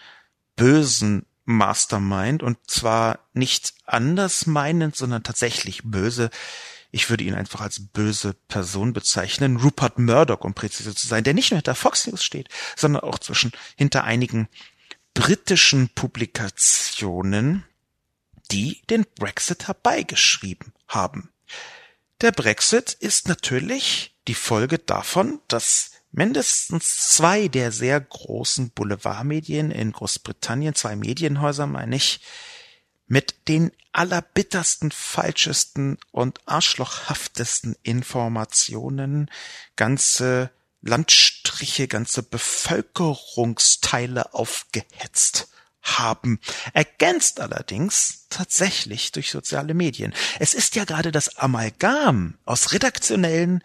[0.55, 6.31] bösen Mastermind und zwar nicht anders meinend, sondern tatsächlich böse.
[6.95, 9.57] Ich würde ihn einfach als böse Person bezeichnen.
[9.57, 13.19] Rupert Murdoch, um präzise zu sein, der nicht nur hinter Fox News steht, sondern auch
[13.19, 14.47] zwischen hinter einigen
[15.13, 17.65] britischen Publikationen,
[18.49, 21.33] die den Brexit herbeigeschrieben haben.
[22.21, 29.91] Der Brexit ist natürlich die Folge davon, dass mindestens zwei der sehr großen Boulevardmedien in
[29.91, 32.21] Großbritannien, zwei Medienhäuser meine ich,
[33.07, 39.29] mit den allerbittersten, falschesten und arschlochhaftesten Informationen
[39.75, 40.51] ganze
[40.81, 45.47] Landstriche, ganze Bevölkerungsteile aufgehetzt
[45.81, 46.39] haben,
[46.73, 50.13] ergänzt allerdings tatsächlich durch soziale Medien.
[50.39, 53.63] Es ist ja gerade das Amalgam aus redaktionellen,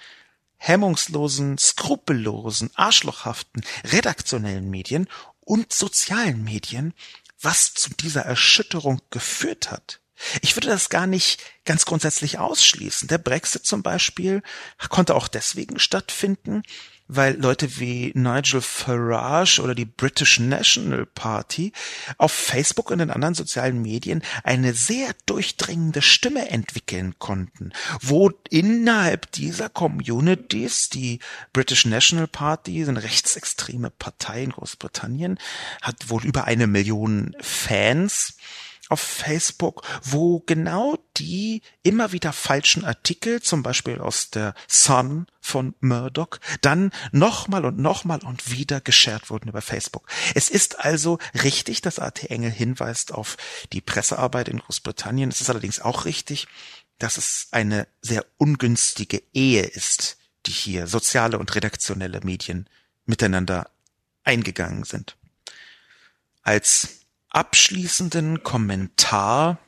[0.59, 5.09] hemmungslosen, skrupellosen, arschlochhaften, redaktionellen Medien
[5.41, 6.93] und sozialen Medien,
[7.43, 10.00] was zu dieser Erschütterung geführt hat.
[10.43, 13.09] Ich würde das gar nicht ganz grundsätzlich ausschließen.
[13.09, 14.43] Der Brexit zum Beispiel
[14.89, 16.63] konnte auch deswegen stattfinden,
[17.13, 21.73] weil Leute wie Nigel Farage oder die British National Party
[22.19, 29.33] auf Facebook und in anderen sozialen Medien eine sehr durchdringende Stimme entwickeln konnten, wo innerhalb
[29.33, 31.19] dieser Communities die
[31.53, 35.39] British National Party, eine rechtsextreme Partei in Großbritannien,
[35.83, 38.37] hat wohl über eine Million Fans
[38.91, 45.75] auf Facebook, wo genau die immer wieder falschen Artikel, zum Beispiel aus der Sun von
[45.81, 50.09] Murdoch, dann nochmal und nochmal und wieder geshared wurden über Facebook.
[50.35, 53.37] Es ist also richtig, dass AT Engel hinweist auf
[53.73, 55.31] die Pressearbeit in Großbritannien.
[55.31, 56.49] Es ist allerdings auch richtig,
[56.99, 62.69] dass es eine sehr ungünstige Ehe ist, die hier soziale und redaktionelle Medien
[63.07, 63.71] miteinander
[64.25, 65.17] eingegangen sind.
[66.43, 67.00] Als
[67.31, 69.59] abschließenden Kommentar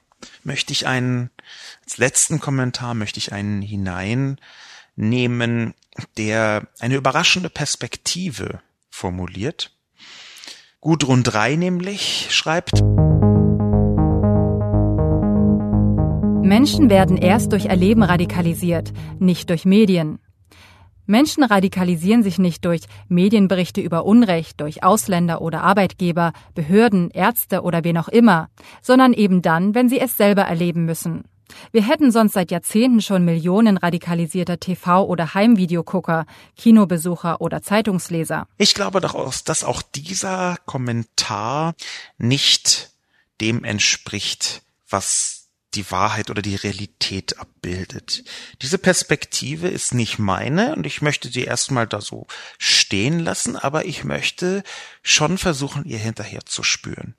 [0.44, 1.30] möchte ich einen,
[1.84, 5.74] als letzten Kommentar möchte ich einen hineinnehmen,
[6.16, 8.60] der eine überraschende Perspektive
[8.90, 9.72] formuliert.
[10.80, 12.82] Gudrun 3 nämlich schreibt,
[16.44, 20.18] Menschen werden erst durch Erleben radikalisiert, nicht durch Medien.
[21.06, 27.84] Menschen radikalisieren sich nicht durch Medienberichte über Unrecht, durch Ausländer oder Arbeitgeber, Behörden, Ärzte oder
[27.84, 28.48] wen auch immer,
[28.80, 31.24] sondern eben dann, wenn sie es selber erleben müssen.
[31.70, 36.26] Wir hätten sonst seit Jahrzehnten schon Millionen radikalisierter TV- oder Heimvideogucker,
[36.56, 38.46] Kinobesucher oder Zeitungsleser.
[38.58, 41.74] Ich glaube doch, dass auch dieser Kommentar
[42.18, 42.90] nicht
[43.40, 45.41] dem entspricht, was
[45.74, 48.24] die Wahrheit oder die Realität abbildet.
[48.60, 52.26] Diese Perspektive ist nicht meine und ich möchte sie erstmal da so
[52.58, 54.62] stehen lassen, aber ich möchte
[55.02, 57.14] schon versuchen, ihr hinterher zu spüren.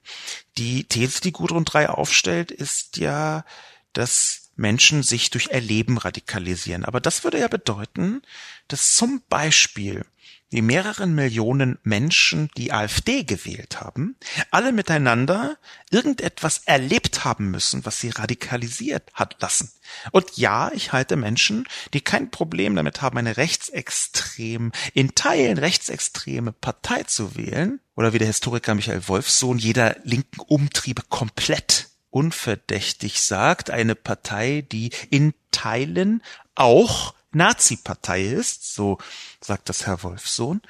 [0.58, 3.46] Die These, die Gudrun 3 aufstellt, ist ja,
[3.94, 6.86] dass Menschen sich durch Erleben radikalisieren.
[6.86, 8.22] Aber das würde ja bedeuten,
[8.68, 10.06] dass zum Beispiel
[10.54, 14.16] die mehreren Millionen Menschen, die AfD gewählt haben,
[14.52, 15.58] alle miteinander
[15.90, 19.72] irgendetwas erlebt haben müssen, was sie radikalisiert hat lassen.
[20.12, 26.52] Und ja, ich halte Menschen, die kein Problem damit haben, eine rechtsextrem, in Teilen rechtsextreme
[26.52, 33.72] Partei zu wählen, oder wie der Historiker Michael Wolfsohn, jeder linken Umtriebe komplett unverdächtig sagt,
[33.72, 36.22] eine Partei, die in Teilen
[36.56, 39.00] auch Nazi-Partei ist, so
[39.42, 40.62] sagt das Herr Wolfsohn,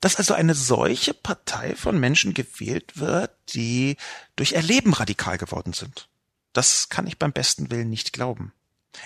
[0.00, 3.96] dass also eine solche Partei von Menschen gewählt wird, die
[4.36, 6.08] durch Erleben radikal geworden sind.
[6.52, 8.52] Das kann ich beim besten Willen nicht glauben.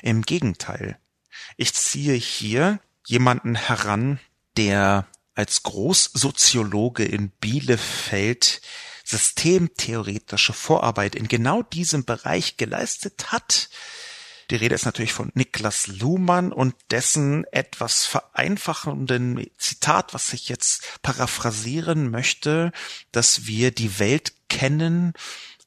[0.02, 0.98] Im Gegenteil.
[1.56, 4.18] Ich ziehe hier jemanden heran,
[4.56, 8.60] der als Großsoziologe in Bielefeld
[9.04, 13.68] systemtheoretische Vorarbeit in genau diesem Bereich geleistet hat,
[14.52, 21.00] die Rede ist natürlich von Niklas Luhmann und dessen etwas vereinfachenden Zitat, was ich jetzt
[21.00, 22.70] paraphrasieren möchte,
[23.12, 25.14] dass wir die Welt kennen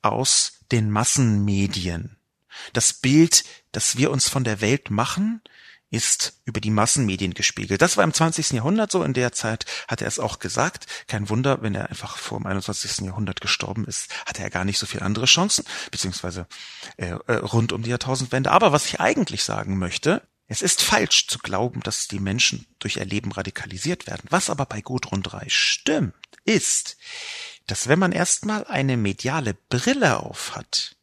[0.03, 2.17] aus den Massenmedien.
[2.73, 5.41] Das Bild, das wir uns von der Welt machen,
[5.95, 7.81] ist über die Massenmedien gespiegelt.
[7.81, 8.51] Das war im 20.
[8.51, 9.01] Jahrhundert so.
[9.01, 10.87] In der Zeit hat er es auch gesagt.
[11.07, 13.05] Kein Wunder, wenn er einfach vor dem 21.
[13.05, 16.47] Jahrhundert gestorben ist, hatte er gar nicht so viele andere Chancen, beziehungsweise
[16.97, 18.51] äh, äh, rund um die Jahrtausendwende.
[18.51, 22.97] Aber was ich eigentlich sagen möchte, es ist falsch zu glauben, dass die Menschen durch
[22.97, 24.27] ihr Leben radikalisiert werden.
[24.29, 26.97] Was aber bei Gudrun 3 stimmt, ist,
[27.67, 30.94] dass wenn man erstmal eine mediale Brille aufhat,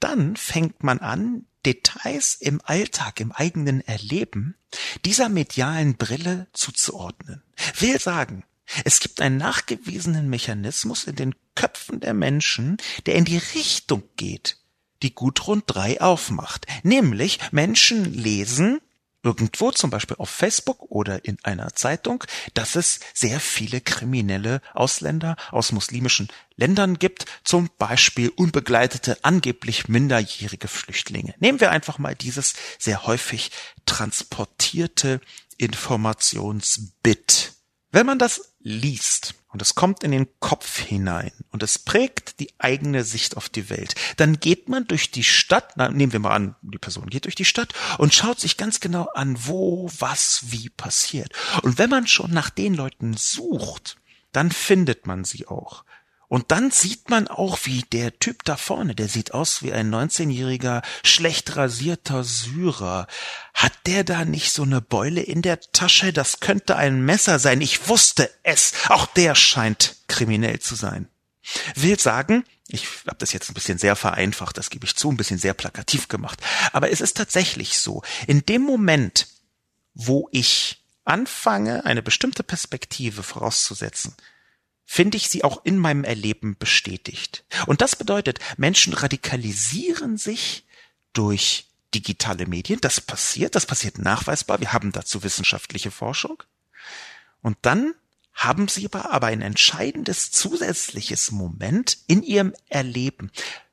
[0.00, 4.56] dann fängt man an, Details im Alltag, im eigenen Erleben
[5.04, 7.42] dieser medialen Brille zuzuordnen.
[7.78, 8.44] Will sagen,
[8.84, 12.76] es gibt einen nachgewiesenen Mechanismus in den Köpfen der Menschen,
[13.06, 14.58] der in die Richtung geht,
[15.02, 16.66] die Gudrun 3 aufmacht.
[16.82, 18.80] Nämlich Menschen lesen
[19.28, 22.24] irgendwo, zum Beispiel auf Facebook oder in einer Zeitung,
[22.54, 30.66] dass es sehr viele kriminelle Ausländer aus muslimischen Ländern gibt, zum Beispiel unbegleitete, angeblich minderjährige
[30.66, 31.34] Flüchtlinge.
[31.40, 33.50] Nehmen wir einfach mal dieses sehr häufig
[33.84, 35.20] transportierte
[35.58, 37.52] Informationsbit.
[37.92, 42.52] Wenn man das liest, und es kommt in den Kopf hinein und es prägt die
[42.58, 46.34] eigene Sicht auf die Welt, dann geht man durch die Stadt, na, nehmen wir mal
[46.34, 50.44] an, die Person geht durch die Stadt und schaut sich ganz genau an, wo, was,
[50.46, 51.32] wie passiert.
[51.62, 53.96] Und wenn man schon nach den Leuten sucht,
[54.32, 55.84] dann findet man sie auch.
[56.28, 59.92] Und dann sieht man auch, wie der Typ da vorne, der sieht aus wie ein
[59.92, 63.06] 19-jähriger, schlecht rasierter Syrer.
[63.54, 66.12] Hat der da nicht so eine Beule in der Tasche?
[66.12, 67.62] Das könnte ein Messer sein.
[67.62, 68.72] Ich wusste es.
[68.88, 71.08] Auch der scheint kriminell zu sein.
[71.74, 75.16] Will sagen, ich habe das jetzt ein bisschen sehr vereinfacht, das gebe ich zu, ein
[75.16, 76.40] bisschen sehr plakativ gemacht.
[76.72, 78.02] Aber es ist tatsächlich so.
[78.26, 79.28] In dem Moment,
[79.94, 84.14] wo ich anfange, eine bestimmte Perspektive vorauszusetzen,
[84.90, 87.44] finde ich sie auch in meinem Erleben bestätigt.
[87.66, 90.64] Und das bedeutet, Menschen radikalisieren sich
[91.12, 92.80] durch digitale Medien.
[92.80, 94.60] Das passiert, das passiert nachweisbar.
[94.60, 96.42] Wir haben dazu wissenschaftliche Forschung.
[97.42, 97.92] Und dann
[98.32, 103.30] haben sie aber, aber ein entscheidendes zusätzliches Moment in ihrem Erleben,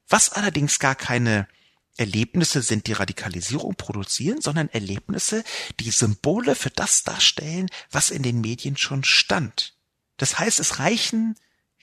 [0.10, 1.48] was allerdings gar keine
[1.96, 5.46] Erlebnisse sind, die Radikalisierung produzieren, sondern Erlebnisse,
[5.80, 9.75] die Symbole für das darstellen, was in den Medien schon stand.
[10.18, 11.36] Das heißt, es reichen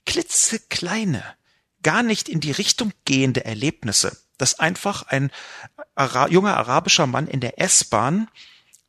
[0.06, 1.22] klitzekleine,
[1.82, 5.30] gar nicht in die Richtung gehende Erlebnisse, dass einfach ein
[5.94, 8.28] Ara junger arabischer Mann in der S-Bahn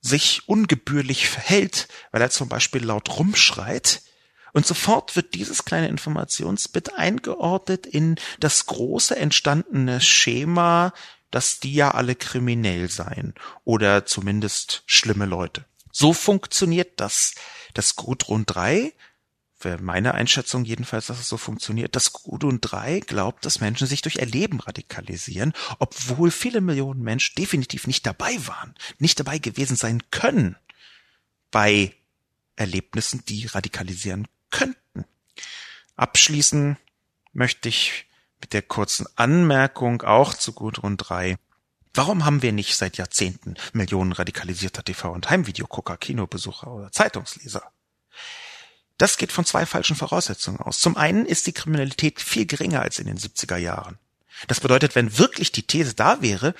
[0.01, 4.01] sich ungebührlich verhält, weil er zum Beispiel laut rumschreit,
[4.53, 10.93] und sofort wird dieses kleine Informationsbit eingeordnet in das große entstandene Schema,
[11.31, 13.33] dass die ja alle kriminell seien
[13.63, 15.65] oder zumindest schlimme Leute.
[15.91, 17.33] So funktioniert das.
[17.73, 18.93] Das Gudrun 3
[19.63, 24.01] wäre meine Einschätzung jedenfalls, dass es so funktioniert, dass Gudrun 3 glaubt, dass Menschen sich
[24.01, 30.01] durch Erleben radikalisieren, obwohl viele Millionen Menschen definitiv nicht dabei waren, nicht dabei gewesen sein
[30.11, 30.55] können
[31.51, 31.93] bei
[32.55, 35.05] Erlebnissen, die radikalisieren könnten.
[35.95, 36.77] Abschließen
[37.33, 38.05] möchte ich
[38.41, 41.37] mit der kurzen Anmerkung auch zu Gudrun 3.
[41.93, 47.71] Warum haben wir nicht seit Jahrzehnten Millionen radikalisierter TV- und Heimvideogucker, Kinobesucher oder Zeitungsleser?
[48.97, 50.79] Das geht von zwei falschen Voraussetzungen aus.
[50.79, 53.97] Zum einen ist die Kriminalität viel geringer als in den 70er Jahren.
[54.47, 56.53] Das bedeutet, wenn wirklich die These da wäre,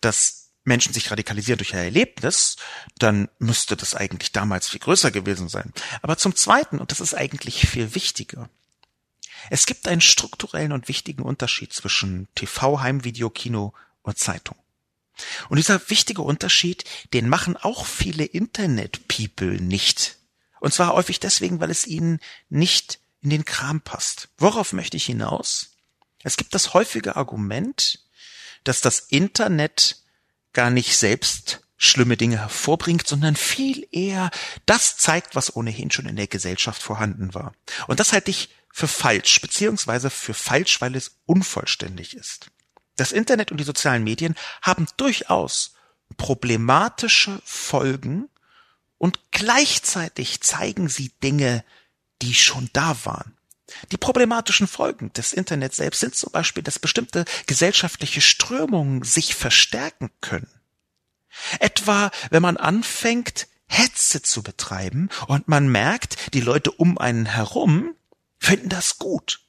[0.00, 2.56] dass Menschen sich radikalisieren durch ein Erlebnis,
[2.98, 5.72] dann müsste das eigentlich damals viel größer gewesen sein.
[6.02, 8.50] Aber zum Zweiten, und das ist eigentlich viel wichtiger,
[9.48, 14.56] es gibt einen strukturellen und wichtigen Unterschied zwischen TV, Heimvideo, Kino und Zeitung.
[15.48, 20.15] Und dieser wichtige Unterschied, den machen auch viele Internet-People nicht.
[20.60, 24.28] Und zwar häufig deswegen, weil es ihnen nicht in den Kram passt.
[24.38, 25.72] Worauf möchte ich hinaus?
[26.22, 28.00] Es gibt das häufige Argument,
[28.64, 30.02] dass das Internet
[30.52, 34.30] gar nicht selbst schlimme Dinge hervorbringt, sondern viel eher
[34.64, 37.52] das zeigt, was ohnehin schon in der Gesellschaft vorhanden war.
[37.86, 42.50] Und das halte ich für falsch, beziehungsweise für falsch, weil es unvollständig ist.
[42.96, 45.74] Das Internet und die sozialen Medien haben durchaus
[46.16, 48.28] problematische Folgen
[48.98, 51.64] und gleichzeitig zeigen sie Dinge,
[52.22, 53.36] die schon da waren.
[53.90, 60.10] Die problematischen Folgen des Internets selbst sind zum Beispiel, dass bestimmte gesellschaftliche Strömungen sich verstärken
[60.20, 60.48] können.
[61.58, 67.94] Etwa, wenn man anfängt, Hetze zu betreiben und man merkt, die Leute um einen herum
[68.38, 69.40] finden das gut.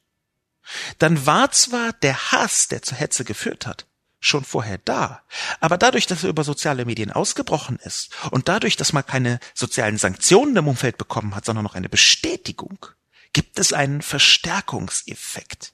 [0.98, 3.86] Dann war zwar der Hass, der zur Hetze geführt hat,
[4.28, 5.24] schon vorher da.
[5.60, 9.98] Aber dadurch, dass er über soziale Medien ausgebrochen ist und dadurch, dass man keine sozialen
[9.98, 12.86] Sanktionen im Umfeld bekommen hat, sondern noch eine Bestätigung,
[13.34, 15.74] gibt es einen Verstärkungseffekt.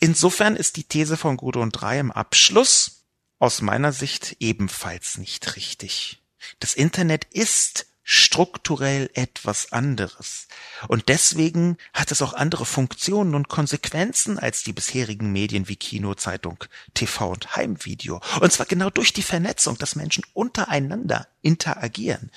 [0.00, 3.04] Insofern ist die These von Gudrun 3 im Abschluss
[3.38, 6.22] aus meiner Sicht ebenfalls nicht richtig.
[6.60, 10.46] Das Internet ist strukturell etwas anderes.
[10.88, 16.14] Und deswegen hat es auch andere Funktionen und Konsequenzen als die bisherigen Medien wie Kino,
[16.14, 18.20] Zeitung, TV und Heimvideo.
[18.40, 22.30] Und zwar genau durch die Vernetzung, dass Menschen untereinander interagieren.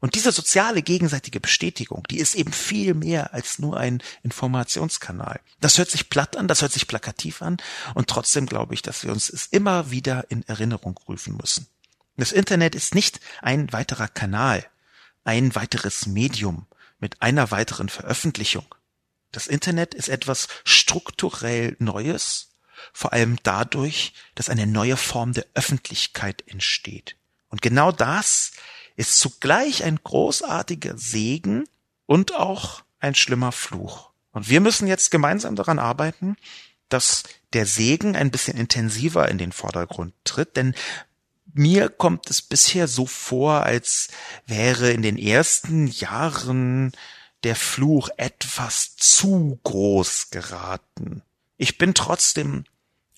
[0.00, 5.40] Und diese soziale gegenseitige Bestätigung, die ist eben viel mehr als nur ein Informationskanal.
[5.60, 7.56] Das hört sich platt an, das hört sich plakativ an
[7.94, 11.68] und trotzdem glaube ich, dass wir uns es immer wieder in Erinnerung rufen müssen.
[12.18, 14.66] Das Internet ist nicht ein weiterer Kanal,
[15.24, 16.66] ein weiteres Medium
[16.98, 18.66] mit einer weiteren Veröffentlichung.
[19.32, 22.50] Das Internet ist etwas strukturell Neues,
[22.92, 27.16] vor allem dadurch, dass eine neue Form der Öffentlichkeit entsteht.
[27.48, 28.52] Und genau das
[28.96, 31.64] ist zugleich ein großartiger Segen
[32.06, 34.10] und auch ein schlimmer Fluch.
[34.32, 36.36] Und wir müssen jetzt gemeinsam daran arbeiten,
[36.88, 40.74] dass der Segen ein bisschen intensiver in den Vordergrund tritt, denn
[41.54, 44.08] mir kommt es bisher so vor, als
[44.46, 46.92] wäre in den ersten Jahren
[47.44, 51.22] der Fluch etwas zu groß geraten.
[51.56, 52.64] Ich bin trotzdem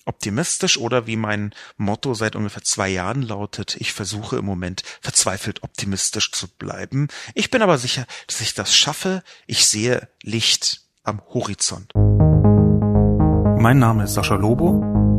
[0.05, 5.63] optimistisch oder wie mein Motto seit ungefähr zwei Jahren lautet, ich versuche im Moment verzweifelt
[5.63, 7.07] optimistisch zu bleiben.
[7.33, 9.23] Ich bin aber sicher, dass ich das schaffe.
[9.47, 11.91] Ich sehe Licht am Horizont.
[13.59, 15.16] Mein Name ist Sascha Lobo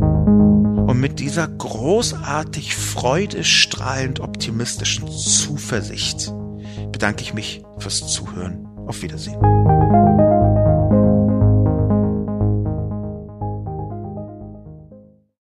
[0.89, 6.33] und mit dieser großartig freudestrahlend optimistischen Zuversicht
[6.91, 8.65] bedanke ich mich fürs Zuhören.
[8.87, 9.39] Auf Wiedersehen.